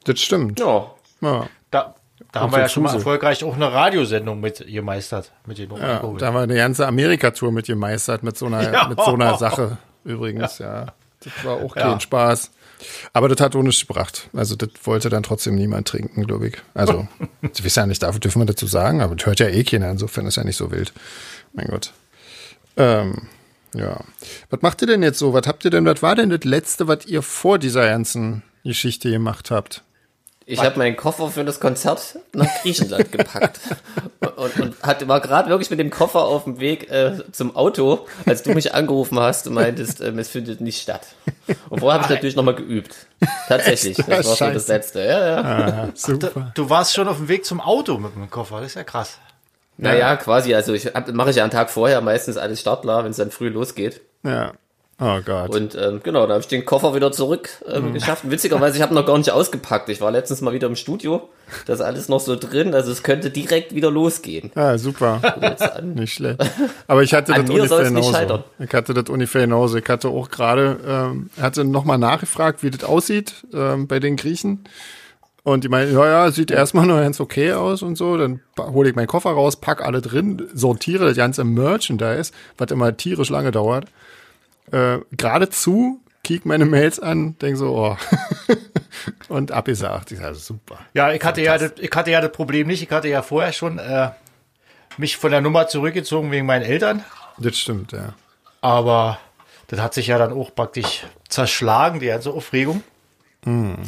Das 0.04 0.20
stimmt. 0.20 0.60
Ja, 0.60 0.86
Ja. 1.20 1.46
Da, 1.72 1.94
da 2.30 2.40
haben 2.40 2.52
wir 2.52 2.60
ja 2.60 2.68
schon 2.68 2.84
mal 2.84 2.94
erfolgreich 2.94 3.42
auch 3.44 3.56
eine 3.56 3.72
Radiosendung 3.72 4.38
mit 4.40 4.64
gemeistert. 4.66 5.32
Mit 5.46 5.58
den 5.58 5.70
Ja, 5.74 5.94
Alkohol. 5.94 6.18
da 6.18 6.26
haben 6.28 6.34
wir 6.34 6.40
eine 6.42 6.54
ganze 6.54 6.86
Amerika-Tour 6.86 7.50
mit 7.50 7.66
gemeistert, 7.66 8.22
mit 8.22 8.36
so 8.38 8.46
einer, 8.46 8.72
Ja. 8.72 8.86
mit 8.88 9.00
so 9.00 9.14
einer 9.14 9.36
Sache 9.38 9.78
übrigens, 10.04 10.58
ja. 10.58 10.86
Das 11.24 11.44
war 11.44 11.56
auch 11.56 11.76
Ja. 11.76 11.82
kein 11.90 12.00
Spaß. 12.00 12.50
Aber 13.12 13.28
das 13.28 13.40
hat 13.40 13.54
auch 13.54 13.62
nichts 13.62 13.86
gebracht. 13.86 14.28
Also 14.32 14.56
das 14.56 14.70
wollte 14.84 15.08
dann 15.08 15.22
trotzdem 15.22 15.54
niemand 15.54 15.86
trinken, 15.88 16.26
glaube 16.26 16.48
ich. 16.48 16.56
Also, 16.74 17.06
ich 17.42 17.64
weiß 17.64 17.76
ja 17.76 17.86
nicht, 17.86 18.02
dafür 18.02 18.20
dürfen 18.20 18.40
wir 18.42 18.46
dazu 18.46 18.66
sagen, 18.66 19.00
aber 19.00 19.14
das 19.14 19.26
hört 19.26 19.38
ja 19.40 19.46
eh 19.48 19.62
keiner, 19.64 19.90
insofern 19.90 20.26
ist 20.26 20.36
ja 20.36 20.44
nicht 20.44 20.56
so 20.56 20.70
wild. 20.72 20.92
Mein 21.52 21.66
Gott. 21.68 21.92
Ähm, 22.76 23.28
ja. 23.74 24.00
Was 24.50 24.62
macht 24.62 24.80
ihr 24.82 24.88
denn 24.88 25.02
jetzt 25.02 25.18
so? 25.18 25.32
Was 25.32 25.46
habt 25.46 25.64
ihr 25.64 25.70
denn, 25.70 25.84
was 25.84 26.02
war 26.02 26.14
denn 26.16 26.30
das 26.30 26.44
Letzte, 26.44 26.88
was 26.88 27.06
ihr 27.06 27.22
vor 27.22 27.58
dieser 27.58 27.86
ganzen 27.86 28.42
Geschichte 28.64 29.10
gemacht 29.10 29.50
habt? 29.50 29.82
Ich 30.46 30.60
habe 30.62 30.78
meinen 30.78 30.96
Koffer 30.96 31.30
für 31.30 31.44
das 31.44 31.60
Konzert 31.60 32.18
nach 32.32 32.48
Griechenland 32.62 33.12
gepackt 33.12 33.60
und, 34.36 34.60
und 34.60 34.82
hatte, 34.82 35.06
war 35.08 35.20
gerade 35.20 35.48
wirklich 35.48 35.70
mit 35.70 35.78
dem 35.78 35.90
Koffer 35.90 36.22
auf 36.24 36.44
dem 36.44 36.58
Weg 36.60 36.90
äh, 36.90 37.18
zum 37.32 37.54
Auto, 37.56 38.06
als 38.26 38.42
du 38.42 38.52
mich 38.52 38.74
angerufen 38.74 39.18
hast 39.20 39.46
und 39.46 39.54
meintest, 39.54 40.00
ähm, 40.00 40.18
es 40.18 40.28
findet 40.28 40.60
nicht 40.60 40.82
statt. 40.82 41.06
Und 41.68 41.80
vorher 41.80 42.00
habe 42.00 42.04
ich 42.04 42.10
natürlich 42.16 42.36
nochmal 42.36 42.54
geübt. 42.54 42.94
Tatsächlich, 43.48 43.98
Echt? 43.98 44.10
das 44.10 44.28
war 44.28 44.36
schon 44.36 44.54
das 44.54 44.68
Letzte. 44.68 45.00
Ja, 45.04 45.26
ja. 45.26 45.42
Ah, 45.42 45.88
super. 45.94 46.52
Du 46.54 46.68
warst 46.70 46.94
schon 46.94 47.08
auf 47.08 47.16
dem 47.16 47.28
Weg 47.28 47.44
zum 47.44 47.60
Auto 47.60 47.98
mit 47.98 48.14
dem 48.14 48.30
Koffer. 48.30 48.58
Das 48.60 48.68
ist 48.68 48.74
ja 48.74 48.84
krass. 48.84 49.18
Naja, 49.78 50.16
quasi. 50.16 50.54
Also 50.54 50.74
ich 50.74 50.86
hab- 50.86 51.12
mache 51.12 51.30
ich 51.30 51.36
ja 51.36 51.42
einen 51.44 51.50
Tag 51.50 51.70
vorher 51.70 52.00
meistens 52.00 52.36
alles 52.36 52.60
startklar, 52.60 53.04
wenn 53.04 53.10
es 53.10 53.16
dann 53.16 53.30
früh 53.30 53.48
losgeht. 53.48 54.00
Ja. 54.22 54.52
Oh 55.04 55.20
Gott. 55.24 55.50
Und 55.50 55.74
ähm, 55.74 55.98
genau, 56.00 56.28
da 56.28 56.34
habe 56.34 56.42
ich 56.42 56.46
den 56.46 56.64
Koffer 56.64 56.94
wieder 56.94 57.10
zurück 57.10 57.48
ähm, 57.66 57.92
geschafft. 57.92 58.30
Witzigerweise, 58.30 58.76
ich 58.76 58.82
habe 58.82 58.94
noch 58.94 59.04
gar 59.04 59.18
nicht 59.18 59.32
ausgepackt. 59.32 59.88
Ich 59.88 60.00
war 60.00 60.12
letztens 60.12 60.42
mal 60.42 60.52
wieder 60.52 60.68
im 60.68 60.76
Studio. 60.76 61.28
Das 61.66 61.80
ist 61.80 61.84
alles 61.84 62.08
noch 62.08 62.20
so 62.20 62.36
drin. 62.36 62.72
Also 62.72 62.92
es 62.92 63.02
könnte 63.02 63.30
direkt 63.30 63.74
wieder 63.74 63.90
losgehen. 63.90 64.52
Ah, 64.54 64.78
super. 64.78 65.20
Nicht 65.82 66.14
schlecht. 66.14 66.40
Aber 66.86 67.02
ich 67.02 67.12
hatte 67.14 67.34
An 67.34 67.46
das 67.46 67.50
ungefähr 67.50 67.82
genauso. 67.82 68.44
Ich 68.60 68.72
hatte 68.72 68.94
das 68.94 69.08
ungefähr 69.08 69.40
genauso. 69.40 69.76
Ich 69.76 69.88
hatte 69.88 70.08
auch 70.08 70.30
gerade, 70.30 70.78
ähm, 70.86 71.30
hatte 71.40 71.64
nochmal 71.64 71.98
nachgefragt, 71.98 72.62
wie 72.62 72.70
das 72.70 72.84
aussieht 72.84 73.44
ähm, 73.52 73.88
bei 73.88 73.98
den 73.98 74.14
Griechen. 74.14 74.68
Und 75.42 75.64
die 75.64 75.68
meinen, 75.68 75.92
ja, 75.92 76.06
ja, 76.06 76.30
sieht 76.30 76.52
erstmal 76.52 76.86
nur 76.86 77.00
ganz 77.00 77.18
okay 77.18 77.54
aus 77.54 77.82
und 77.82 77.96
so. 77.96 78.16
Dann 78.16 78.40
hole 78.56 78.88
ich 78.88 78.94
meinen 78.94 79.08
Koffer 79.08 79.30
raus, 79.30 79.56
pack 79.56 79.84
alle 79.84 80.00
drin, 80.00 80.46
sortiere 80.54 81.06
das 81.06 81.16
ganze 81.16 81.42
Merchandise, 81.42 82.30
was 82.56 82.70
immer 82.70 82.96
tierisch 82.96 83.30
lange 83.30 83.50
dauert. 83.50 83.86
Äh, 84.72 84.98
geradezu, 85.12 86.00
kick 86.24 86.46
meine 86.46 86.64
Mails 86.64 86.98
an, 86.98 87.36
denk 87.38 87.56
so, 87.56 87.76
oh. 87.76 87.96
und 89.28 89.52
abgesagt. 89.52 90.12
Ich 90.12 90.18
sage, 90.18 90.34
super. 90.34 90.78
Ja, 90.94 91.12
ich 91.12 91.22
hatte 91.22 91.42
ja, 91.42 91.58
das, 91.58 91.72
ich 91.78 91.90
hatte 91.94 92.10
ja 92.10 92.20
das 92.20 92.32
Problem 92.32 92.66
nicht. 92.66 92.82
Ich 92.82 92.90
hatte 92.90 93.08
ja 93.08 93.22
vorher 93.22 93.52
schon 93.52 93.78
äh, 93.78 94.10
mich 94.96 95.16
von 95.16 95.30
der 95.30 95.40
Nummer 95.40 95.68
zurückgezogen 95.68 96.30
wegen 96.30 96.46
meinen 96.46 96.62
Eltern. 96.62 97.04
Das 97.38 97.56
stimmt, 97.58 97.92
ja. 97.92 98.14
Aber 98.60 99.18
das 99.68 99.80
hat 99.80 99.94
sich 99.94 100.08
ja 100.08 100.18
dann 100.18 100.32
auch 100.32 100.54
praktisch 100.54 101.04
zerschlagen, 101.28 102.00
die 102.00 102.06
ganze 102.06 102.30
Aufregung. 102.30 102.82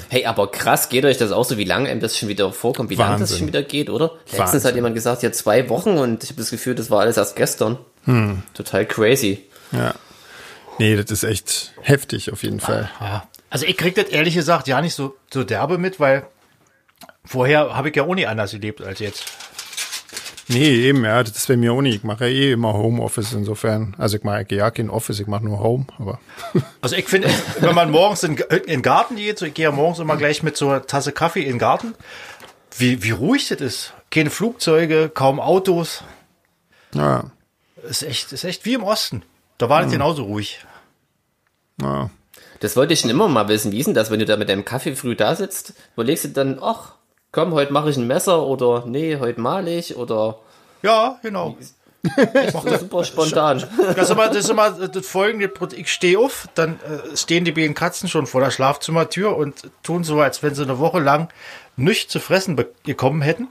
Hey, 0.09 0.27
aber 0.27 0.51
krass, 0.51 0.89
geht 0.89 1.05
euch 1.05 1.17
das 1.17 1.31
auch 1.31 1.45
so, 1.45 1.57
wie 1.57 1.65
lange 1.65 1.89
einem 1.89 2.01
das 2.01 2.19
schon 2.19 2.29
wieder 2.29 2.53
vorkommt, 2.53 2.91
wie 2.91 2.97
lange 2.97 3.21
das 3.21 3.39
schon 3.39 3.47
wieder 3.47 3.63
geht, 3.63 3.89
oder? 3.89 4.13
Letztens 4.25 4.41
Wahnsinn. 4.41 4.65
hat 4.65 4.75
jemand 4.75 4.95
gesagt, 4.97 5.23
ja, 5.23 5.31
zwei 5.31 5.69
Wochen 5.69 5.91
und 5.91 6.25
ich 6.25 6.31
habe 6.31 6.41
das 6.41 6.51
Gefühl, 6.51 6.75
das 6.75 6.91
war 6.91 7.01
alles 7.01 7.17
erst 7.17 7.37
gestern. 7.37 7.79
Hm. 8.05 8.43
Total 8.53 8.85
crazy. 8.85 9.45
Ja. 9.71 9.95
Nee, 10.79 10.97
das 10.97 11.11
ist 11.11 11.25
echt 11.25 11.73
heftig 11.83 12.33
auf 12.33 12.43
jeden 12.43 12.61
Fall. 12.61 12.91
Ja. 13.01 13.29
Also 13.51 13.67
ich 13.67 13.77
krieg 13.77 13.95
das 13.95 14.07
ehrlich 14.07 14.35
gesagt 14.35 14.67
ja 14.67 14.81
nicht 14.81 14.95
so, 14.95 15.17
so 15.33 15.45
derbe 15.45 15.79
mit, 15.79 16.01
weil 16.01 16.27
vorher 17.25 17.77
habe 17.77 17.91
ich 17.91 17.97
ja 17.97 18.05
ohne 18.05 18.29
anders 18.29 18.51
gelebt 18.51 18.83
als 18.83 18.99
jetzt. 18.99 19.25
Nee, 20.49 20.69
eben, 20.89 21.05
ja, 21.05 21.23
das 21.23 21.37
ist 21.37 21.49
bei 21.49 21.57
mir 21.57 21.73
auch 21.73 21.81
nicht. 21.81 21.97
Ich 21.97 22.05
mache 22.05 22.27
ja 22.29 22.31
eh 22.31 22.53
immer 22.53 22.75
Homeoffice 22.75 23.33
insofern. 23.33 23.95
Also 23.97 24.19
ich 24.19 24.25
mache 24.25 24.47
ja 24.51 24.71
kein 24.71 24.91
Office, 24.91 25.21
ich 25.21 25.27
mache 25.27 25.45
nur 25.45 25.61
Home, 25.61 25.87
aber 25.99 26.21
Also 26.83 26.97
ich 26.97 27.09
finde, 27.09 27.31
wenn 27.61 27.75
man 27.75 27.91
morgens 27.91 28.25
in, 28.25 28.37
in 28.37 28.67
den 28.67 28.83
Garten 28.83 29.17
geht, 29.17 29.39
so 29.39 29.47
ich 29.47 29.55
gehe 29.55 29.65
ja 29.65 29.73
morgens 29.73 30.01
immer 30.01 30.17
gleich 30.17 30.43
mit 30.43 30.57
so 30.57 30.69
einer 30.69 30.87
Tasse 30.87 31.13
Kaffee 31.13 31.43
in 31.43 31.51
den 31.53 31.59
Garten, 31.59 31.95
wie, 32.77 33.03
wie 33.03 33.13
ruhig 33.13 33.49
das 33.49 33.61
ist. 33.61 33.95
Keine 34.11 34.31
Flugzeuge, 34.31 35.09
kaum 35.09 35.41
Autos. 35.41 36.03
ja, 36.93 37.31
Ist 37.89 38.03
echt, 38.03 38.33
ist 38.33 38.45
echt 38.45 38.65
wie 38.67 38.75
im 38.75 38.83
Osten. 38.83 39.23
Da 39.59 39.69
war 39.69 39.83
das 39.83 39.93
genauso 39.93 40.25
ruhig. 40.25 40.65
ja. 41.81 42.11
Das 42.61 42.77
wollte 42.77 42.95
ich 42.95 43.01
schon 43.01 43.11
immer 43.11 43.29
mal 43.29 43.49
wissen. 43.49 43.73
Wie 43.73 43.79
ist 43.79 43.87
denn 43.87 43.95
das, 43.95 44.11
wenn 44.11 44.21
du 44.21 44.25
da 44.25 44.37
mit 44.37 44.49
deinem 44.49 44.65
Kaffee 44.65 44.95
früh 44.97 45.15
da 45.17 45.35
sitzt? 45.35 45.75
Überlegst 45.95 46.25
du 46.25 46.29
dann, 46.29 46.59
ach, 46.63 46.95
komm, 47.31 47.53
heute 47.53 47.73
mache 47.73 47.91
ich 47.91 47.97
ein 47.97 48.07
Messer 48.07 48.43
oder 48.47 48.85
nee, 48.87 49.19
heute 49.19 49.41
male 49.41 49.77
ich 49.77 49.97
oder 49.97 50.39
Ja, 50.83 51.19
genau. 51.23 51.57
mach 52.55 52.65
das 52.65 52.81
super 52.81 53.05
spontan. 53.05 53.63
Das 53.97 53.97
ist 54.09 54.11
immer 54.11 54.29
das, 54.29 54.37
ist 54.39 54.51
immer 54.51 54.71
das 54.71 55.07
folgende. 55.07 55.53
Ich 55.77 55.93
stehe 55.93 56.19
auf, 56.19 56.49
dann 56.55 56.79
äh, 56.81 57.17
stehen 57.17 57.45
die 57.45 57.53
beiden 57.53 57.75
Katzen 57.75 58.09
schon 58.09 58.27
vor 58.27 58.41
der 58.41 58.51
Schlafzimmertür 58.51 59.37
und 59.37 59.71
tun 59.83 60.05
so, 60.05 60.21
als 60.21 60.43
wenn 60.43 60.55
sie 60.55 60.63
eine 60.63 60.79
Woche 60.79 61.01
lang 61.01 61.29
nichts 61.77 62.13
zu 62.13 62.21
fressen 62.21 62.57
be- 62.57 62.71
bekommen 62.85 63.21
hätten. 63.21 63.49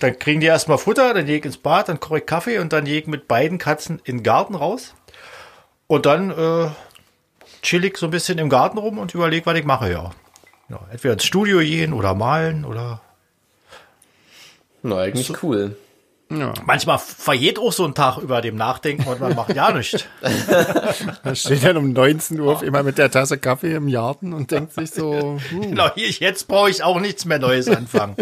Dann 0.00 0.18
kriegen 0.18 0.40
die 0.40 0.46
erstmal 0.46 0.78
Futter, 0.78 1.12
dann 1.14 1.26
gehe 1.26 1.38
ich 1.38 1.44
ins 1.44 1.56
Bad, 1.56 1.88
dann 1.88 1.98
koche 1.98 2.18
ich 2.18 2.26
Kaffee 2.26 2.58
und 2.58 2.72
dann 2.72 2.84
gehe 2.84 3.00
ich 3.00 3.06
mit 3.06 3.26
beiden 3.26 3.58
Katzen 3.58 4.00
in 4.04 4.18
den 4.18 4.22
Garten 4.22 4.54
raus. 4.54 4.94
Und 5.86 6.06
dann 6.06 6.30
äh, 6.30 6.70
chill 7.62 7.84
ich 7.84 7.96
so 7.96 8.06
ein 8.06 8.10
bisschen 8.10 8.38
im 8.38 8.48
Garten 8.48 8.78
rum 8.78 8.98
und 8.98 9.14
überlege, 9.14 9.46
was 9.46 9.58
ich 9.58 9.64
mache, 9.64 9.90
ja. 9.90 10.10
ja. 10.68 10.80
Entweder 10.90 11.14
ins 11.14 11.24
Studio 11.24 11.58
gehen 11.58 11.92
oder 11.92 12.14
malen 12.14 12.64
oder. 12.64 13.00
Na, 14.82 14.98
eigentlich 14.98 15.42
cool. 15.42 15.76
ja. 16.30 16.52
Manchmal 16.66 16.98
vergeht 16.98 17.58
auch 17.58 17.72
so 17.72 17.84
ein 17.86 17.94
Tag 17.94 18.18
über 18.18 18.42
dem 18.42 18.56
Nachdenken 18.56 19.08
und 19.08 19.18
man 19.20 19.34
macht 19.34 19.54
ja 19.54 19.72
nichts. 19.72 20.04
Da 21.22 21.34
steht 21.34 21.64
dann 21.64 21.76
um 21.78 21.92
19 21.92 22.38
Uhr 22.38 22.62
immer 22.62 22.82
mit 22.82 22.98
der 22.98 23.10
Tasse 23.10 23.38
Kaffee 23.38 23.74
im 23.74 23.90
Garten 23.90 24.32
und 24.34 24.50
denkt 24.50 24.74
sich 24.74 24.90
so, 24.90 25.38
hm, 25.50 25.60
Genau, 25.62 25.90
jetzt 25.96 26.48
brauche 26.48 26.68
ich 26.70 26.82
auch 26.82 27.00
nichts 27.00 27.24
mehr 27.24 27.38
Neues 27.38 27.68
anfangen. 27.68 28.16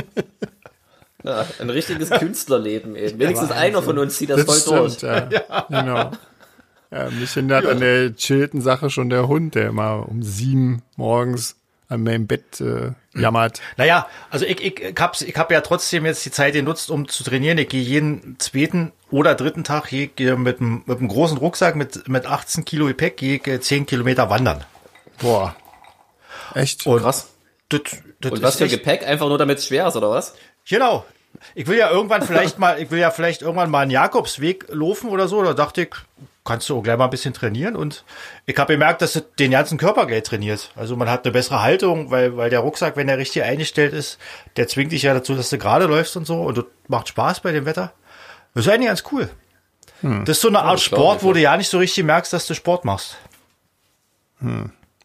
Ja, 1.25 1.47
ein 1.61 1.71
richtiges 1.71 2.11
Künstlerleben 2.11 2.97
eben. 2.97 3.19
Wenigstens 3.19 3.53
einer 3.53 3.83
von 3.83 3.99
uns 3.99 4.17
zieht 4.17 4.31
das, 4.31 4.45
das 4.45 4.65
voll 4.65 4.91
stimmt, 4.91 5.03
durch. 5.33 5.43
ja. 5.49 5.67
Genau. 5.69 6.11
Ja, 6.93 7.09
mich 7.11 7.33
hindert 7.33 7.65
an 7.67 7.81
der 7.81 8.15
chillten 8.17 8.61
Sache 8.61 8.91
schon 8.91 9.09
der 9.09 9.27
Hund, 9.27 9.55
der 9.55 9.69
immer 9.69 10.07
um 10.09 10.23
sieben 10.23 10.83
morgens 10.97 11.57
an 11.89 12.03
meinem 12.03 12.27
Bett 12.27 12.61
äh, 12.61 12.93
jammert. 13.19 13.61
Naja, 13.77 14.07
also 14.31 14.45
ich, 14.47 14.61
ich, 14.61 14.81
ich 14.81 14.99
habe 14.99 15.17
ich 15.25 15.37
hab 15.37 15.51
ja 15.51 15.61
trotzdem 15.63 16.05
jetzt 16.07 16.25
die 16.25 16.31
Zeit 16.31 16.55
genutzt, 16.55 16.91
um 16.91 17.09
zu 17.09 17.23
trainieren. 17.25 17.59
Ich 17.59 17.69
gehe 17.69 17.83
jeden 17.83 18.37
zweiten 18.39 18.93
oder 19.11 19.35
dritten 19.35 19.65
Tag 19.65 19.89
gehe 19.89 20.05
ich 20.07 20.17
gehe 20.17 20.37
mit, 20.37 20.61
einem, 20.61 20.83
mit 20.87 20.99
einem 20.99 21.09
großen 21.09 21.37
Rucksack 21.39 21.77
mit, 21.77 22.09
mit 22.09 22.27
18 22.27 22.65
Kilo 22.65 22.87
Gepäck 22.87 23.17
gehe 23.17 23.37
ich 23.37 23.47
äh, 23.47 23.61
10 23.61 23.87
Kilometer 23.87 24.31
wandern. 24.31 24.65
Boah. 25.19 25.55
Echt? 26.55 26.87
Und 26.87 27.01
Krass. 27.03 27.29
Das, 27.69 27.81
das 28.21 28.33
Und 28.33 28.43
was 28.43 28.57
für 28.57 28.65
echt- 28.65 28.75
Gepäck? 28.75 29.07
Einfach 29.07 29.29
nur 29.29 29.39
damit 29.39 29.59
es 29.59 29.67
schwer 29.67 29.87
ist, 29.89 29.97
oder 29.97 30.11
was? 30.11 30.35
Genau. 30.69 31.05
Ich 31.55 31.67
will 31.67 31.79
ja 31.79 31.91
irgendwann 31.91 32.23
vielleicht 32.23 32.59
mal, 32.59 32.81
ich 32.81 32.91
will 32.91 32.99
ja 32.99 33.11
vielleicht 33.11 33.43
irgendwann 33.43 33.71
mal 33.71 33.81
einen 33.81 33.91
Jakobsweg 33.91 34.67
laufen 34.69 35.11
oder 35.11 35.29
so. 35.29 35.43
Da 35.43 35.55
dachte 35.55 35.83
ich, 35.83 35.91
kannst 36.45 36.69
du 36.69 36.79
auch 36.79 36.83
gleich 36.83 36.97
mal 36.97 37.05
ein 37.05 37.11
bisschen 37.11 37.35
trainieren. 37.35 37.77
Und 37.77 38.05
ich 38.47 38.57
habe 38.57 38.75
gemerkt, 38.75 39.03
dass 39.03 39.17
es 39.17 39.25
den 39.39 39.51
ganzen 39.51 39.79
Körper 39.79 40.07
gleich 40.07 40.23
trainiert. 40.25 40.71
Also 40.77 40.97
man 40.97 41.09
hat 41.11 41.25
eine 41.25 41.33
bessere 41.33 41.63
Haltung, 41.63 42.11
weil, 42.11 42.37
weil 42.37 42.51
der 42.51 42.61
Rucksack, 42.61 42.97
wenn 42.97 43.09
er 43.09 43.19
richtig 43.19 43.43
eingestellt 43.43 43.93
ist, 43.93 44.19
der 44.57 44.69
zwingt 44.69 44.93
dich 44.93 45.03
ja 45.03 45.15
dazu, 45.15 45.35
dass 45.35 45.51
du 45.51 45.59
gerade 45.59 45.87
läufst 45.87 46.17
und 46.17 46.27
so. 46.27 46.43
Und 46.43 46.59
das 46.59 46.65
macht 46.89 47.09
Spaß 47.09 47.41
bei 47.41 47.53
dem 47.53 47.67
Wetter. 47.67 47.93
Das 48.55 48.67
ist 48.67 48.73
eigentlich 48.73 48.89
ganz 48.89 49.05
cool. 49.13 49.31
Das 50.03 50.37
ist 50.37 50.41
so 50.41 50.49
eine 50.49 50.61
Art 50.61 50.81
Sport, 50.81 51.23
wo 51.23 51.29
ja. 51.29 51.35
du 51.35 51.41
ja 51.41 51.57
nicht 51.57 51.69
so 51.69 51.79
richtig 51.79 52.05
merkst, 52.05 52.33
dass 52.33 52.47
du 52.47 52.55
Sport 52.55 52.85
machst. 52.85 53.17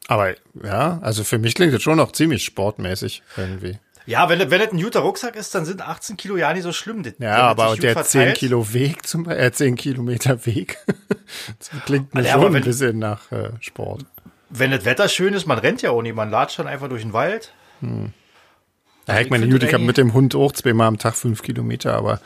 Aber 0.08 0.34
ja, 0.64 1.00
also 1.02 1.24
für 1.24 1.38
mich 1.38 1.54
klingt 1.54 1.74
das 1.74 1.84
schon 1.84 1.98
noch 1.98 2.12
ziemlich 2.14 2.44
sportmäßig 2.44 3.22
irgendwie. 3.36 3.78
Ja, 4.08 4.30
wenn, 4.30 4.40
wenn 4.40 4.60
das 4.62 4.72
ein 4.72 4.82
guter 4.82 5.02
Rucksack 5.02 5.36
ist, 5.36 5.54
dann 5.54 5.66
sind 5.66 5.82
18 5.82 6.16
Kilo 6.18 6.38
ja 6.38 6.52
nicht 6.54 6.64
so 6.64 6.72
schlimm. 6.72 7.04
Das- 7.04 7.14
Ja, 7.20 7.36
wenn 7.36 7.64
aber 7.66 7.76
der 7.76 7.94
10 8.04 8.22
verteilt- 8.22 8.38
Kilo 8.38 8.74
Weg 8.74 9.06
zum 9.06 9.24
Beispiel, 9.24 9.44
äh, 9.46 9.52
10 9.52 9.76
Kilometer 9.76 10.46
Weg, 10.46 10.78
das 11.60 11.70
klingt 11.86 12.14
mir 12.16 12.22
Ja, 12.24 12.32
schon 12.32 12.40
aber 12.40 12.48
ein 12.48 12.54
wenn- 12.56 12.64
bisschen 12.64 12.98
nach 13.00 13.32
äh, 13.32 13.50
Sport. 13.60 14.06
Wenn 14.50 14.72
das 14.72 14.86
Wetter 14.86 15.10
schön 15.10 15.34
ist, 15.34 15.46
man 15.46 15.60
rennt 15.60 15.82
ja 15.82 15.92
auch 15.92 16.02
nicht, 16.02 16.16
man 16.16 16.32
latscht 16.32 16.58
dann 16.58 16.68
einfach 16.68 16.88
durch 16.88 17.02
den 17.04 17.12
Wald. 17.14 17.54
Ja, 17.82 19.20
ich 19.20 19.30
meine, 19.30 19.46
das 19.48 19.62
ich 19.68 19.74
habe 19.74 19.84
mit 19.84 19.98
dem 19.98 20.14
Hund 20.14 20.36
auch 20.36 20.54
zweimal 20.54 20.88
am 20.88 20.98
Tag 20.98 21.16
fünf 21.16 21.42
Kilometer, 21.44 21.94
aber, 21.96 22.22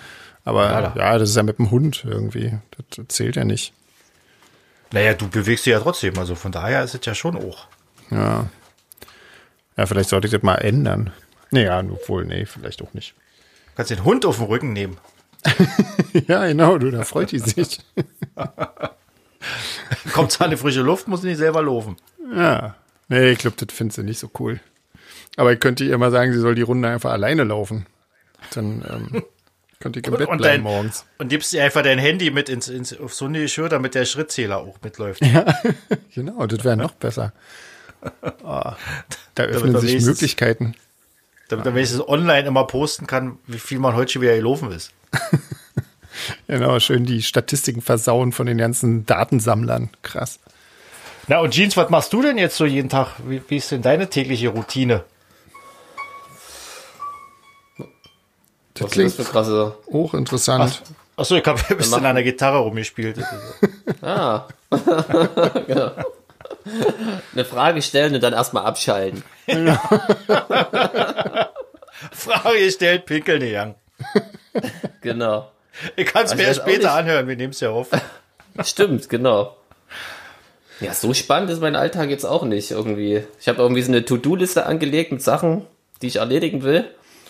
aber 0.45 0.65
Ja, 0.65 0.81
ja, 0.81 0.89
da. 0.89 1.17
das 1.17 1.29
ist 1.31 1.35
ja 1.35 1.41
mit 1.43 1.57
dem 1.57 1.71
Hund 1.71 2.05
irgendwie. 2.07 2.59
Das 2.95 3.07
zählt 3.07 3.35
ja 3.37 3.43
nicht. 3.43 3.73
Naja, 4.91 5.13
du 5.15 5.27
bewegst 5.29 5.65
dich 5.65 5.71
ja 5.71 5.79
trotzdem, 5.79 6.17
also 6.19 6.35
von 6.35 6.51
daher 6.51 6.83
ist 6.83 6.93
es 6.93 7.03
ja 7.05 7.15
schon 7.15 7.35
auch. 7.37 7.67
Ja. 8.11 8.47
Ja, 9.77 9.85
vielleicht 9.87 10.09
sollte 10.09 10.27
ich 10.27 10.33
das 10.33 10.43
mal 10.43 10.55
ändern. 10.55 11.11
Naja, 11.51 11.83
obwohl, 11.89 12.25
nee, 12.25 12.45
vielleicht 12.45 12.81
auch 12.81 12.93
nicht. 12.93 13.13
Du 13.67 13.75
kannst 13.75 13.91
den 13.91 14.03
Hund 14.03 14.25
auf 14.25 14.37
den 14.37 14.45
Rücken 14.45 14.73
nehmen. 14.73 14.97
ja, 16.27 16.47
genau, 16.47 16.77
du, 16.77 16.91
da 16.91 17.03
freut 17.03 17.31
die 17.31 17.39
sich. 17.39 17.79
Kommt 20.13 20.31
zwar 20.31 20.47
eine 20.47 20.57
frische 20.57 20.81
Luft, 20.81 21.07
muss 21.07 21.23
nicht 21.23 21.37
selber 21.37 21.61
laufen. 21.61 21.97
Ja. 22.35 22.75
Nee, 23.09 23.31
ich 23.31 23.39
glaube, 23.39 23.57
das 23.63 23.75
findest 23.75 23.97
du 23.97 24.03
nicht 24.03 24.19
so 24.19 24.29
cool. 24.39 24.59
Aber 25.35 25.51
ich 25.51 25.59
könnte 25.59 25.83
ihr 25.83 25.93
immer 25.93 26.11
sagen, 26.11 26.33
sie 26.33 26.39
soll 26.39 26.55
die 26.55 26.61
Runde 26.61 26.87
einfach 26.87 27.11
alleine 27.11 27.43
laufen. 27.43 27.85
Dann 28.53 28.85
ähm, 28.89 29.23
könnte 29.79 29.99
ich 29.99 30.07
im 30.07 30.13
Bett 30.13 30.27
bleiben 30.27 30.41
dein, 30.41 30.61
morgens. 30.61 31.05
und 31.17 31.29
gibst 31.29 31.51
dir 31.51 31.63
einfach 31.63 31.81
dein 31.81 31.99
Handy 31.99 32.31
mit 32.31 32.49
ins, 32.49 32.67
ins 32.69 32.97
aufs 32.97 33.19
Hundegeschirr, 33.19 33.69
damit 33.69 33.95
der 33.95 34.05
Schrittzähler 34.05 34.59
auch 34.59 34.77
mitläuft. 34.83 35.21
Genau, 36.13 36.45
das 36.45 36.63
wäre 36.63 36.77
noch 36.77 36.91
besser. 36.91 37.33
Oh, 38.43 38.71
da 39.35 39.43
öffnen 39.43 39.79
sich 39.79 40.03
Möglichkeiten. 40.03 40.75
Damit 41.51 41.65
er 41.65 41.75
wenigstens 41.75 42.07
online 42.07 42.47
immer 42.47 42.65
posten 42.65 43.07
kann, 43.07 43.37
wie 43.45 43.59
viel 43.59 43.79
man 43.79 43.93
heute 43.93 44.13
schon 44.13 44.21
wieder 44.21 44.35
gelaufen 44.35 44.71
ist. 44.71 44.91
Genau, 46.47 46.77
schön 46.79 47.05
die 47.05 47.21
Statistiken 47.21 47.81
versauen 47.81 48.31
von 48.33 48.45
den 48.45 48.57
ganzen 48.57 49.05
Datensammlern. 49.05 49.89
Krass. 50.03 50.39
Na 51.27 51.39
und 51.39 51.51
Jeans, 51.51 51.77
was 51.77 51.89
machst 51.89 52.11
du 52.13 52.21
denn 52.21 52.37
jetzt 52.37 52.57
so 52.57 52.65
jeden 52.65 52.89
Tag? 52.89 53.15
Wie, 53.25 53.41
wie 53.47 53.57
ist 53.57 53.71
denn 53.71 53.81
deine 53.81 54.09
tägliche 54.09 54.49
Routine? 54.49 55.05
Das 58.73 58.83
Was 58.83 58.91
klingt 58.91 59.17
das 59.17 59.25
für 59.25 59.31
krasse. 59.31 59.77
hochinteressant. 59.87 60.81
Achso, 61.15 61.35
ich 61.35 61.45
habe 61.45 61.61
ein 61.69 61.77
bisschen 61.77 62.05
an 62.05 62.15
der 62.15 62.23
Gitarre 62.23 62.57
rumgespielt. 62.59 63.19
Ah. 64.01 64.47
genau. 65.67 65.91
Eine 67.33 67.45
Frage 67.45 67.81
stellen 67.81 68.15
und 68.15 68.21
dann 68.21 68.33
erstmal 68.33 68.65
abschalten. 68.65 69.23
Frage 72.11 72.59
gestellt, 72.59 73.05
pinkeln 73.05 73.41
gegangen. 73.41 73.75
Genau. 75.01 75.51
Ich 75.95 76.05
kann 76.07 76.25
es 76.25 76.31
Also 76.31 76.41
mir 76.41 76.47
erst 76.49 76.61
später 76.61 76.93
anhören, 76.93 77.27
wir 77.27 77.35
nehmen 77.35 77.51
es 77.51 77.59
ja 77.59 77.69
auf. 77.69 77.89
Stimmt, 78.63 79.09
genau. 79.09 79.55
Ja, 80.79 80.93
so 80.93 81.13
spannend 81.13 81.49
ist 81.51 81.61
mein 81.61 81.75
Alltag 81.75 82.09
jetzt 82.09 82.25
auch 82.25 82.43
nicht 82.43 82.71
irgendwie. 82.71 83.23
Ich 83.39 83.47
habe 83.47 83.61
irgendwie 83.61 83.81
so 83.83 83.91
eine 83.91 84.03
To-Do-Liste 84.03 84.65
angelegt 84.65 85.11
mit 85.11 85.21
Sachen, 85.21 85.65
die 86.01 86.07
ich 86.07 86.15
erledigen 86.17 86.63
will. 86.63 86.85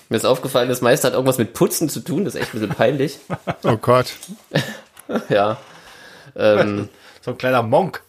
Mir 0.10 0.18
ist 0.18 0.26
aufgefallen, 0.26 0.70
das 0.70 0.82
meiste 0.82 1.08
hat 1.08 1.14
irgendwas 1.14 1.38
mit 1.38 1.54
Putzen 1.54 1.90
zu 1.90 2.00
tun. 2.02 2.26
Das 2.26 2.36
ist 2.36 2.42
echt 2.42 2.54
ein 2.54 2.60
bisschen 2.60 2.76
peinlich. 2.76 3.20
Oh 3.64 3.78
Gott. 3.78 4.14
Ja. 5.28 5.58
Ähm, 6.38 6.88
So 7.22 7.32
ein 7.32 7.38
kleiner 7.38 7.62
Monk. 7.62 8.02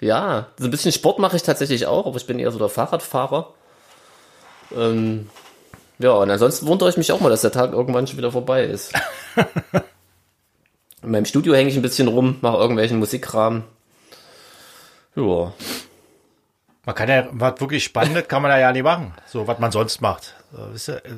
Ja, 0.00 0.48
so 0.58 0.64
ein 0.66 0.70
bisschen 0.70 0.92
Sport 0.92 1.18
mache 1.18 1.36
ich 1.36 1.42
tatsächlich 1.42 1.86
auch, 1.86 2.06
aber 2.06 2.16
ich 2.16 2.26
bin 2.26 2.38
eher 2.38 2.50
so 2.50 2.58
der 2.58 2.68
Fahrradfahrer. 2.68 3.52
Ähm, 4.74 5.28
ja, 5.98 6.12
und 6.12 6.30
ansonsten 6.30 6.66
wundere 6.66 6.88
ich 6.90 6.96
mich 6.96 7.12
auch 7.12 7.20
mal, 7.20 7.30
dass 7.30 7.42
der 7.42 7.52
Tag 7.52 7.72
irgendwann 7.72 8.06
schon 8.06 8.18
wieder 8.18 8.32
vorbei 8.32 8.64
ist. 8.64 8.92
In 11.02 11.10
meinem 11.10 11.26
Studio 11.26 11.54
hänge 11.54 11.68
ich 11.68 11.76
ein 11.76 11.82
bisschen 11.82 12.08
rum, 12.08 12.38
mache 12.40 12.56
irgendwelchen 12.56 12.98
Musikkram. 12.98 13.64
Ja. 15.16 15.52
Man 16.86 16.94
kann 16.94 17.08
ja, 17.08 17.28
was 17.30 17.60
wirklich 17.60 17.84
Spannendes 17.84 18.28
kann 18.28 18.42
man 18.42 18.50
da 18.50 18.58
ja 18.58 18.72
nicht 18.72 18.82
machen. 18.82 19.14
So, 19.26 19.46
was 19.46 19.58
man 19.58 19.70
sonst 19.70 20.00
macht. 20.00 20.34
Äh, 20.52 20.72
wisst 20.72 20.88
ihr, 20.88 20.96
äh, 20.96 21.10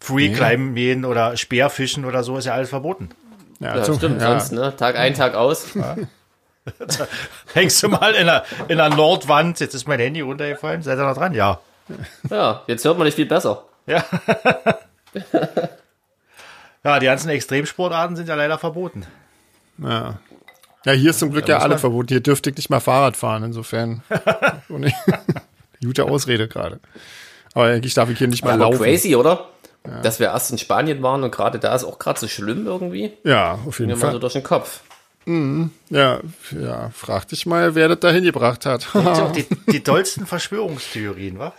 Free 0.00 0.30
Climben 0.30 0.74
gehen 0.74 1.04
oder 1.04 1.36
Speerfischen 1.36 2.04
oder 2.04 2.22
so 2.22 2.36
ist 2.36 2.44
ja 2.44 2.54
alles 2.54 2.68
verboten. 2.68 3.10
Ja, 3.60 3.76
Ja, 3.76 3.84
stimmt, 3.84 4.20
ja. 4.20 4.38
sonst, 4.38 4.52
ne? 4.52 4.74
Tag 4.76 4.96
ein, 4.96 5.14
Tag 5.14 5.34
aus. 5.34 5.66
Hängst 7.54 7.82
du 7.82 7.88
mal 7.88 8.14
in 8.14 8.26
der, 8.26 8.44
in 8.68 8.78
der 8.78 8.88
Nordwand, 8.90 9.60
jetzt 9.60 9.74
ist 9.74 9.86
mein 9.86 10.00
Handy 10.00 10.20
runtergefallen, 10.22 10.82
seid 10.82 10.98
ihr 10.98 11.06
noch 11.06 11.16
dran? 11.16 11.34
Ja. 11.34 11.60
Ja, 12.30 12.62
jetzt 12.66 12.84
hört 12.84 12.96
man 12.96 13.04
nicht 13.06 13.14
viel 13.14 13.26
besser. 13.26 13.64
Ja. 13.86 14.04
ja, 16.84 16.98
die 16.98 17.06
ganzen 17.06 17.28
Extremsportarten 17.28 18.16
sind 18.16 18.28
ja 18.28 18.34
leider 18.34 18.58
verboten. 18.58 19.04
Ja. 19.78 20.18
ja, 20.84 20.92
hier 20.92 21.10
ist 21.10 21.18
zum 21.18 21.32
Glück 21.32 21.46
ja 21.48 21.56
muss 21.56 21.64
alle 21.64 21.78
verboten. 21.78 22.08
Hier 22.08 22.20
dürfte 22.20 22.50
ich 22.50 22.56
nicht 22.56 22.70
mal 22.70 22.80
Fahrrad 22.80 23.16
fahren, 23.16 23.42
insofern. 23.44 24.02
Gute 25.82 26.04
Ausrede 26.04 26.48
gerade. 26.48 26.80
Aber 27.52 27.66
eigentlich 27.66 27.92
darf 27.94 28.08
ich 28.08 28.18
hier 28.18 28.28
nicht 28.28 28.44
mal 28.44 28.52
Aber 28.54 28.64
laufen. 28.70 28.78
crazy, 28.82 29.14
oder? 29.16 29.48
Dass 30.02 30.18
wir 30.18 30.28
erst 30.28 30.50
in 30.50 30.56
Spanien 30.56 31.02
waren 31.02 31.22
und 31.24 31.30
gerade 31.30 31.58
da 31.58 31.74
ist 31.74 31.84
auch 31.84 31.98
gerade 31.98 32.18
so 32.18 32.26
schlimm 32.26 32.66
irgendwie. 32.66 33.12
Ja, 33.22 33.58
auf 33.66 33.80
jeden 33.80 33.90
Mir 33.90 33.96
mal 33.96 34.06
so 34.06 34.10
Fall. 34.12 34.20
durch 34.20 34.32
den 34.32 34.42
Kopf. 34.42 34.80
Ja, 35.26 36.20
ja, 36.50 36.90
frag 36.94 37.28
dich 37.28 37.46
mal, 37.46 37.74
wer 37.74 37.88
das 37.88 38.00
da 38.00 38.10
hingebracht 38.10 38.66
hat. 38.66 38.88
Das 38.92 38.92
sind 38.92 39.06
auch 39.26 39.32
die, 39.36 39.46
die 39.72 39.82
dollsten 39.82 40.26
Verschwörungstheorien, 40.26 41.38
wa? 41.38 41.52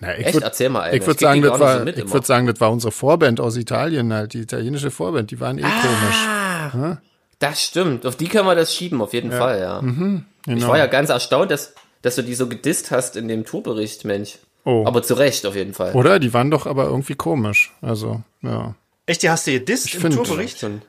Na, 0.00 0.16
ich 0.18 0.26
Echt? 0.26 0.36
würd- 0.38 0.42
Erzähl 0.44 0.68
mal, 0.70 0.82
Alter. 0.82 0.96
Ich 0.96 1.06
würde 1.06 1.20
sagen, 1.20 1.42
das 1.42 1.60
war, 1.60 1.80
so 1.80 1.86
ich 1.86 2.12
würde 2.12 2.26
sagen, 2.26 2.46
das 2.46 2.60
war 2.60 2.70
unsere 2.72 2.92
Vorband 2.92 3.40
aus 3.40 3.56
Italien 3.56 4.12
halt, 4.12 4.32
die 4.32 4.40
italienische 4.40 4.90
Vorband, 4.90 5.30
die 5.30 5.40
waren 5.40 5.58
eh 5.58 5.64
Ah. 5.64 6.70
komisch. 6.70 6.96
Das 7.40 7.62
stimmt. 7.62 8.06
Auf 8.06 8.16
die 8.16 8.28
können 8.28 8.46
wir 8.46 8.54
das 8.54 8.74
schieben, 8.74 9.02
auf 9.02 9.12
jeden 9.12 9.30
Fall, 9.32 9.60
ja. 9.60 9.80
Ich 9.80 10.54
Genau. 10.54 10.68
war 10.68 10.78
ja 10.78 10.86
ganz 10.86 11.10
erstaunt, 11.10 11.50
dass, 11.50 11.74
dass 12.02 12.14
du 12.16 12.22
die 12.22 12.34
so 12.34 12.46
gedisst 12.48 12.90
hast 12.90 13.16
in 13.16 13.28
dem 13.28 13.44
Tourbericht, 13.44 14.04
Mensch. 14.04 14.38
Oh. 14.64 14.84
Aber 14.86 15.02
zu 15.02 15.12
Recht, 15.14 15.44
auf 15.44 15.54
jeden 15.56 15.74
Fall. 15.74 15.92
Oder? 15.92 16.18
Die 16.18 16.32
waren 16.32 16.50
doch 16.50 16.66
aber 16.66 16.84
irgendwie 16.84 17.14
komisch. 17.16 17.72
Also, 17.82 18.22
ja. 18.40 18.74
echt, 19.04 19.22
die 19.22 19.28
hast 19.28 19.46
du 19.46 19.52
gedisst 19.52 19.94
im 19.94 20.00
find- 20.00 20.14
Tourbericht? 20.14 20.58
Schon. 20.60 20.80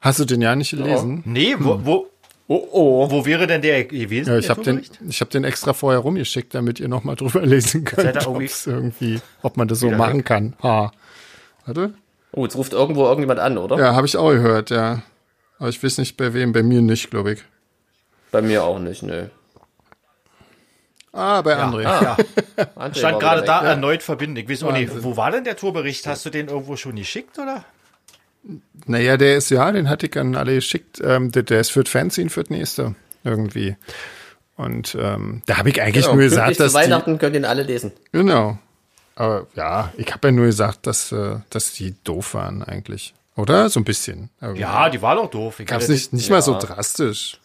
Hast 0.00 0.20
du 0.20 0.24
den 0.24 0.40
ja 0.42 0.54
nicht 0.54 0.70
gelesen? 0.70 1.22
Nee, 1.24 1.54
wo, 1.58 1.80
wo, 1.84 2.06
Oh, 2.50 2.66
oh. 2.72 3.10
wo 3.10 3.26
wäre 3.26 3.46
denn 3.46 3.60
der 3.60 3.84
gewesen? 3.84 4.30
Ja, 4.30 4.38
ich 4.38 4.48
habe 4.48 4.62
den, 4.62 4.82
ich 5.06 5.20
hab 5.20 5.28
den 5.28 5.44
extra 5.44 5.74
vorher 5.74 6.00
rumgeschickt, 6.00 6.54
damit 6.54 6.80
ihr 6.80 6.88
nochmal 6.88 7.14
drüber 7.14 7.42
lesen 7.44 7.84
könnt, 7.84 8.16
irgendwie- 8.24 8.50
irgendwie, 8.64 9.20
ob 9.42 9.58
man 9.58 9.68
das 9.68 9.80
so 9.80 9.90
machen 9.90 10.20
weg? 10.20 10.24
kann. 10.26 10.54
Ha. 10.62 10.90
Warte. 11.66 11.92
Oh, 12.32 12.44
jetzt 12.44 12.56
ruft 12.56 12.72
irgendwo 12.72 13.04
irgendjemand 13.04 13.40
an, 13.40 13.58
oder? 13.58 13.78
Ja, 13.78 13.94
habe 13.94 14.06
ich 14.06 14.16
auch 14.16 14.30
gehört, 14.30 14.70
ja. 14.70 15.02
Aber 15.58 15.68
ich 15.68 15.82
weiß 15.82 15.98
nicht 15.98 16.16
bei 16.16 16.32
wem, 16.32 16.52
bei 16.52 16.62
mir 16.62 16.80
nicht, 16.80 17.10
glaube 17.10 17.32
ich. 17.32 17.44
Bei 18.30 18.40
mir 18.40 18.64
auch 18.64 18.78
nicht, 18.78 19.02
nö. 19.02 19.26
Ah, 21.12 21.42
bei 21.42 21.56
André. 21.56 21.82
Ja, 21.82 22.16
André 22.76 22.96
stand 22.98 23.20
gerade 23.20 23.42
da 23.42 23.62
weg. 23.62 23.68
erneut 23.70 24.02
verbinden. 24.02 24.36
Ich 24.36 24.48
weiß 24.48 24.62
auch 24.62 24.72
nicht, 24.72 24.88
Wahnsinn. 24.88 25.04
wo 25.04 25.16
war 25.16 25.30
denn 25.30 25.44
der 25.44 25.56
Tourbericht? 25.56 26.06
Hast 26.06 26.24
du 26.26 26.30
den 26.30 26.48
irgendwo 26.48 26.76
schon 26.76 26.96
geschickt, 26.96 27.38
oder? 27.38 27.64
Naja, 28.86 29.16
der 29.16 29.36
ist 29.36 29.50
ja, 29.50 29.70
den 29.72 29.88
hatte 29.90 30.06
ich 30.06 30.16
an 30.18 30.34
alle 30.34 30.54
geschickt. 30.54 31.00
Ähm, 31.04 31.30
der, 31.32 31.42
der 31.42 31.60
ist 31.60 31.70
für 31.70 31.84
das 31.84 31.92
Fanzine 31.92 32.30
für 32.30 32.42
das 32.42 32.50
nächste 32.50 32.94
irgendwie. 33.24 33.76
Und 34.56 34.96
ähm, 34.98 35.42
da 35.46 35.58
habe 35.58 35.68
ich 35.70 35.80
eigentlich 35.82 36.04
Genau, 36.06 36.16
nur 36.16 36.24
gesagt, 36.24 36.56
zu 36.56 36.62
dass 36.62 36.72
die, 36.72 36.78
Weihnachten 36.78 37.18
könnt 37.18 37.34
ihr 37.34 37.40
ihn 37.40 37.44
alle 37.44 37.62
lesen. 37.62 37.92
genau. 38.12 38.58
Aber 39.14 39.46
ja, 39.56 39.92
ich 39.96 40.12
habe 40.12 40.28
ja 40.28 40.32
nur 40.32 40.46
gesagt, 40.46 40.86
dass 40.86 41.10
äh, 41.10 41.36
dass 41.50 41.72
die 41.72 41.94
doof 42.04 42.34
waren 42.34 42.62
eigentlich, 42.62 43.14
oder? 43.36 43.68
So 43.68 43.80
ein 43.80 43.84
bisschen. 43.84 44.30
Irgendwie. 44.40 44.60
Ja, 44.62 44.88
die 44.90 45.02
war 45.02 45.16
doch 45.16 45.28
doof. 45.28 45.58
Ich 45.58 45.66
gab's 45.66 45.84
hatte- 45.84 45.92
nicht 45.92 46.12
nicht 46.12 46.30
mal 46.30 46.40
so 46.40 46.52
ja. 46.52 46.58
drastisch, 46.60 47.40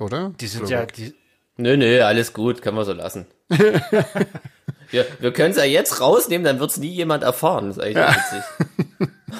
oder? 0.00 0.32
Die 0.40 0.46
sind 0.48 0.68
ja, 0.68 0.84
die, 0.86 1.14
Nö, 1.56 1.76
nö, 1.76 2.02
alles 2.02 2.32
gut, 2.32 2.62
können 2.62 2.76
wir 2.76 2.84
so 2.84 2.92
lassen. 2.92 3.26
wir 3.48 5.06
wir 5.20 5.32
können 5.32 5.52
es 5.52 5.56
ja 5.56 5.64
jetzt 5.64 6.00
rausnehmen, 6.00 6.44
dann 6.44 6.58
wird 6.58 6.70
es 6.72 6.78
nie 6.78 6.90
jemand 6.90 7.22
erfahren. 7.22 7.68
Das 7.68 7.76
ist 7.78 7.82
eigentlich 7.84 8.06
witzig. 8.16 8.83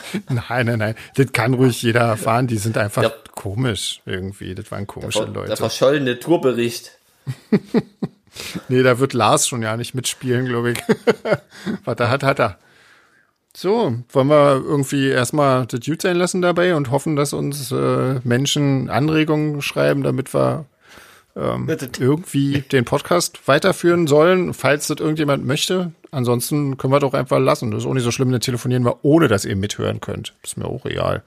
Nein, 0.29 0.67
nein, 0.67 0.79
nein. 0.79 0.95
Das 1.17 1.33
kann 1.33 1.55
ruhig 1.55 1.83
jeder 1.83 2.01
erfahren. 2.03 2.47
Die 2.47 2.59
sind 2.59 2.77
einfach 2.79 3.03
Ja. 3.03 3.13
komisch 3.35 4.01
irgendwie. 4.07 4.55
Das 4.55 4.71
waren 4.71 4.87
komische 4.87 5.21
Der 5.25 5.29
Leute. 5.29 5.57
verschollene 5.57 6.19
Tourbericht. 6.19 6.93
Nee, 8.69 8.83
da 8.83 8.99
wird 8.99 9.13
Lars 9.13 9.47
schon 9.47 9.63
ja 9.63 9.77
nicht 9.77 9.95
mitspielen, 9.95 10.47
glaube 10.47 10.73
ich. 10.73 10.79
Was 11.85 11.97
er 12.01 12.11
hat, 12.11 12.25
hat 12.25 12.41
er. 12.41 12.59
So, 13.57 13.95
wollen 14.09 14.27
wir 14.27 14.55
irgendwie 14.55 15.07
erstmal 15.09 15.67
das 15.67 15.81
gut 15.87 16.03
sein 16.03 16.17
lassen 16.17 16.43
dabei 16.43 16.75
und 16.75 16.91
hoffen, 16.91 17.15
dass 17.15 17.33
uns 17.33 17.71
äh, 17.71 18.19
Menschen 18.25 18.91
Anregungen 18.91 19.63
schreiben, 19.63 20.03
damit 20.03 20.35
wir 20.35 20.65
irgendwie 21.37 22.61
den 22.63 22.85
Podcast 22.85 23.47
weiterführen 23.47 24.07
sollen, 24.09 24.53
falls 24.55 24.89
das 24.89 24.99
irgendjemand 24.99 25.45
möchte. 25.47 25.93
Ansonsten 26.15 26.77
können 26.79 26.93
wir 26.93 27.01
doch 27.01 27.13
einfach 27.15 27.39
lassen. 27.39 27.71
Das 27.71 27.81
ist 27.83 27.87
auch 27.87 27.95
nicht 27.95 28.05
so 28.05 28.11
schlimm, 28.11 28.31
dann 28.33 28.41
telefonieren 28.41 28.85
wir, 28.85 28.99
ohne 29.05 29.29
dass 29.29 29.45
ihr 29.45 29.57
mithören 29.57 30.01
könnt. 30.01 30.33
ist 30.43 30.57
mir 30.57 30.67
auch 30.67 30.85
real. 30.85 31.23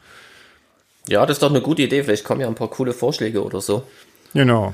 Ja, 1.08 1.26
das 1.26 1.38
ist 1.38 1.44
doch 1.44 1.50
eine 1.50 1.62
gute 1.62 1.84
Idee. 1.84 2.04
Vielleicht 2.04 2.24
kommen 2.24 2.42
ja 2.42 2.48
ein 2.48 2.56
paar 2.56 2.70
coole 2.70 2.94
Vorschläge 2.94 3.44
oder 3.44 3.62
so. 3.62 3.84
Genau. 4.34 4.74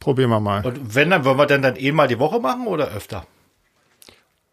Probieren 0.00 0.30
wir 0.30 0.40
mal. 0.40 0.64
und 0.64 0.94
wenn, 0.94 1.10
dann 1.10 1.24
wollen 1.24 1.38
wir 1.38 1.46
denn 1.46 1.62
dann 1.62 1.76
eh 1.76 1.92
mal 1.92 2.08
die 2.08 2.18
Woche 2.18 2.40
machen 2.40 2.66
oder 2.66 2.88
öfter? 2.88 3.24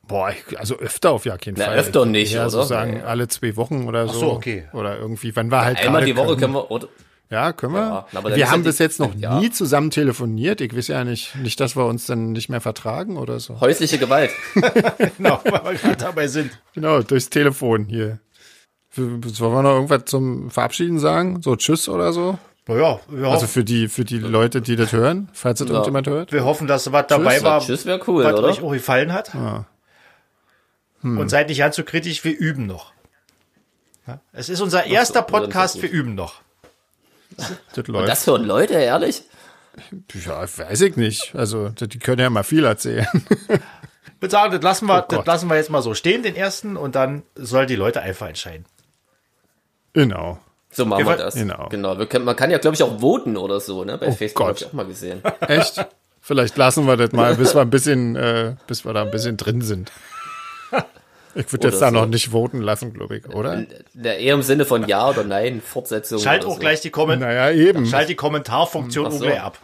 Boah, 0.07 0.31
also 0.57 0.77
öfter 0.77 1.11
auf 1.11 1.25
ja 1.25 1.37
keinen 1.37 1.55
Na, 1.57 1.65
Fall. 1.65 1.77
öfter 1.79 2.05
nicht, 2.05 2.31
ja, 2.33 2.49
so 2.49 2.59
oder? 2.59 2.67
sagen 2.67 2.97
Ja. 2.99 3.03
alle 3.05 3.27
zwei 3.27 3.55
Wochen 3.57 3.87
oder 3.87 4.07
so. 4.07 4.19
so, 4.19 4.31
okay. 4.31 4.65
Oder 4.73 4.97
irgendwie, 4.97 5.35
wenn 5.35 5.51
wir 5.51 5.65
halt 5.65 5.79
Einmal 5.85 6.05
die 6.05 6.15
Woche 6.15 6.27
können. 6.37 6.39
können 6.39 6.53
wir, 6.53 6.71
oder, 6.71 6.87
Ja, 7.29 7.51
können 7.51 7.73
wir. 7.73 7.79
Ja, 7.79 8.07
aber 8.13 8.29
dann 8.29 8.37
wir 8.37 8.49
haben 8.49 8.61
ja 8.61 8.69
bis 8.69 8.79
jetzt 8.79 8.99
noch 8.99 9.13
ja. 9.17 9.39
nie 9.39 9.49
zusammen 9.49 9.91
telefoniert. 9.91 10.61
Ich 10.61 10.75
weiß 10.75 10.87
ja 10.87 11.03
nicht, 11.03 11.35
nicht, 11.35 11.59
dass 11.59 11.75
wir 11.75 11.85
uns 11.85 12.05
dann 12.05 12.31
nicht 12.31 12.49
mehr 12.49 12.61
vertragen 12.61 13.17
oder 13.17 13.39
so. 13.39 13.59
häusliche 13.59 13.97
Gewalt. 13.97 14.31
Genau, 15.17 15.39
weil 15.45 15.73
wir 15.73 15.73
gerade 15.73 15.97
dabei 15.97 16.27
sind. 16.27 16.59
Genau, 16.73 17.01
durchs 17.01 17.29
Telefon 17.29 17.85
hier. 17.85 18.19
Sollen 18.91 19.21
wir 19.21 19.61
noch 19.61 19.73
irgendwas 19.75 20.05
zum 20.05 20.49
Verabschieden 20.49 20.99
sagen? 20.99 21.41
So 21.41 21.55
Tschüss 21.55 21.87
oder 21.89 22.13
so? 22.13 22.39
Naja, 22.67 22.99
wir, 23.07 23.25
Also 23.25 23.33
hoffen, 23.33 23.47
für 23.47 23.63
die, 23.63 23.87
für 23.87 24.05
die 24.05 24.17
Leute, 24.19 24.61
die 24.61 24.75
das 24.75 24.91
hören, 24.91 25.29
falls 25.33 25.59
das 25.59 25.69
irgendjemand 25.69 26.07
hört. 26.07 26.31
wir 26.31 26.43
hoffen, 26.43 26.67
dass 26.67 26.91
was 26.91 27.07
dabei 27.07 27.35
Tschüss. 27.35 27.43
war, 27.43 27.61
Tschüss 27.61 27.85
wäre 27.85 28.01
cool, 28.07 28.23
was 28.23 28.33
oder? 28.33 28.47
euch 28.47 28.61
auch 28.61 28.71
gefallen 28.71 29.13
hat. 29.13 29.31
Und 31.01 31.29
seid 31.29 31.47
nicht 31.49 31.59
ganz 31.59 31.75
so 31.75 31.83
kritisch, 31.83 32.23
wir 32.23 32.37
üben 32.37 32.65
noch. 32.65 32.91
Ja? 34.07 34.19
Es 34.33 34.49
ist 34.49 34.61
unser 34.61 34.85
erster 34.85 35.19
so, 35.19 35.25
Podcast, 35.25 35.81
wir 35.81 35.89
üben 35.89 36.15
noch. 36.15 36.41
Das 37.35 37.77
Und 37.77 37.87
läuft. 37.89 38.09
das 38.09 38.25
hören 38.27 38.45
Leute, 38.45 38.73
ehrlich? 38.75 39.23
ja, 40.25 40.41
weiß 40.41 40.81
ich 40.81 40.95
nicht. 40.95 41.35
Also, 41.35 41.69
die 41.69 41.99
können 41.99 42.19
ja 42.21 42.29
mal 42.29 42.43
viel 42.43 42.63
erzählen. 42.65 43.07
Ich 43.49 44.21
würde 44.21 44.31
sagen, 44.31 44.51
das 44.53 44.63
lassen, 44.63 44.87
wir, 44.87 45.05
Oh 45.07 45.15
das 45.15 45.25
lassen 45.27 45.47
wir 45.49 45.55
jetzt 45.57 45.69
mal 45.69 45.81
so 45.83 45.93
stehen, 45.93 46.23
den 46.23 46.35
ersten, 46.35 46.75
und 46.77 46.95
dann 46.95 47.21
sollen 47.35 47.67
die 47.67 47.75
Leute 47.75 48.01
einfach 48.01 48.27
entscheiden. 48.27 48.65
genau. 49.93 50.39
So 50.69 50.85
machen 50.85 51.05
wir 51.05 51.15
das. 51.15 51.33
genau. 51.33 51.69
genau. 51.69 51.97
Wir 51.97 52.05
können, 52.07 52.25
man 52.25 52.35
kann 52.35 52.51
ja, 52.51 52.57
glaube 52.57 52.75
ich, 52.75 52.83
auch 52.83 52.99
voten 52.99 53.37
oder 53.37 53.59
so, 53.59 53.83
ne? 53.83 53.97
Bei 53.97 54.07
Oh 54.07 54.11
Facebook 54.11 54.47
habe 54.47 54.57
ich 54.57 54.65
auch 54.65 54.73
mal 54.73 54.85
gesehen. 54.85 55.23
Echt? 55.47 55.85
Vielleicht 56.21 56.57
lassen 56.57 56.85
wir 56.85 56.97
das 56.97 57.13
mal, 57.13 57.35
bis 57.35 57.55
wir 57.55 57.61
ein 57.61 57.69
bisschen, 57.69 58.15
äh, 58.15 58.55
bis 58.67 58.83
wir 58.85 58.93
da 58.93 59.03
ein 59.03 59.09
bisschen 59.11 59.37
drin 59.37 59.61
sind. 59.61 59.91
Ich 61.37 61.51
würde 61.53 61.67
jetzt 61.67 61.81
da 61.81 61.91
noch 61.91 62.01
so. 62.03 62.07
nicht 62.07 62.29
voten 62.29 62.61
lassen, 62.61 62.93
glaube 62.93 63.17
ich, 63.17 63.27
oder? 63.29 63.63
Ja, 63.93 64.11
eher 64.13 64.33
im 64.33 64.41
Sinne 64.41 64.65
von 64.65 64.87
Ja 64.87 65.09
oder 65.09 65.23
Nein, 65.23 65.61
Fortsetzung. 65.61 66.19
Schalt 66.19 66.41
oder 66.43 66.49
auch 66.51 66.55
so. 66.55 66.59
gleich 66.59 66.81
die, 66.81 66.89
Komment 66.89 67.21
Naja, 67.21 67.51
eben. 67.51 67.85
Schalt 67.85 68.09
die 68.09 68.15
Kommentarfunktion 68.15 69.11
so. 69.11 69.19
gleich 69.25 69.41
ab. 69.41 69.59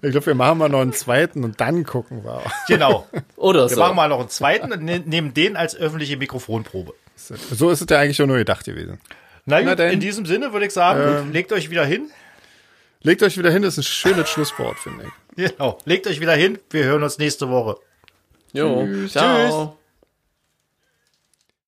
Ich 0.00 0.10
glaube, 0.10 0.26
wir 0.26 0.34
machen 0.34 0.58
mal 0.58 0.68
noch 0.68 0.80
einen 0.80 0.92
zweiten 0.94 1.44
und 1.44 1.60
dann 1.60 1.84
gucken 1.84 2.24
wir. 2.24 2.40
Genau. 2.66 3.06
Oder 3.36 3.64
Wir 3.68 3.74
so. 3.74 3.80
machen 3.80 3.94
mal 3.96 4.08
noch 4.08 4.20
einen 4.20 4.30
zweiten 4.30 4.72
und 4.72 4.82
ne 4.82 5.00
nehmen 5.00 5.34
den 5.34 5.54
als 5.56 5.76
öffentliche 5.76 6.16
Mikrofonprobe. 6.16 6.94
So 7.16 7.68
ist 7.70 7.82
es 7.82 7.86
ja 7.90 7.98
eigentlich 7.98 8.16
schon 8.16 8.28
nur 8.28 8.38
gedacht 8.38 8.64
gewesen. 8.64 8.98
Na 9.44 9.58
gut, 9.58 9.66
Na 9.66 9.74
denn. 9.74 9.92
in 9.92 10.00
diesem 10.00 10.24
Sinne 10.24 10.52
würde 10.54 10.64
ich 10.66 10.72
sagen, 10.72 11.30
legt 11.32 11.52
euch 11.52 11.68
wieder 11.68 11.84
hin. 11.84 12.10
Legt 13.02 13.22
euch 13.22 13.36
wieder 13.36 13.50
hin, 13.50 13.62
das 13.62 13.74
ist 13.76 13.80
ein 13.80 13.82
schönes 14.14 14.28
Schlusswort, 14.30 14.78
finde 14.78 15.04
ich. 15.36 15.50
Genau. 15.50 15.76
Legt 15.84 16.06
euch 16.06 16.20
wieder 16.20 16.34
hin. 16.34 16.58
Wir 16.70 16.84
hören 16.84 17.02
uns 17.02 17.18
nächste 17.18 17.50
Woche. 17.50 17.76
Jo. 18.52 18.88
Ciao. 19.08 19.76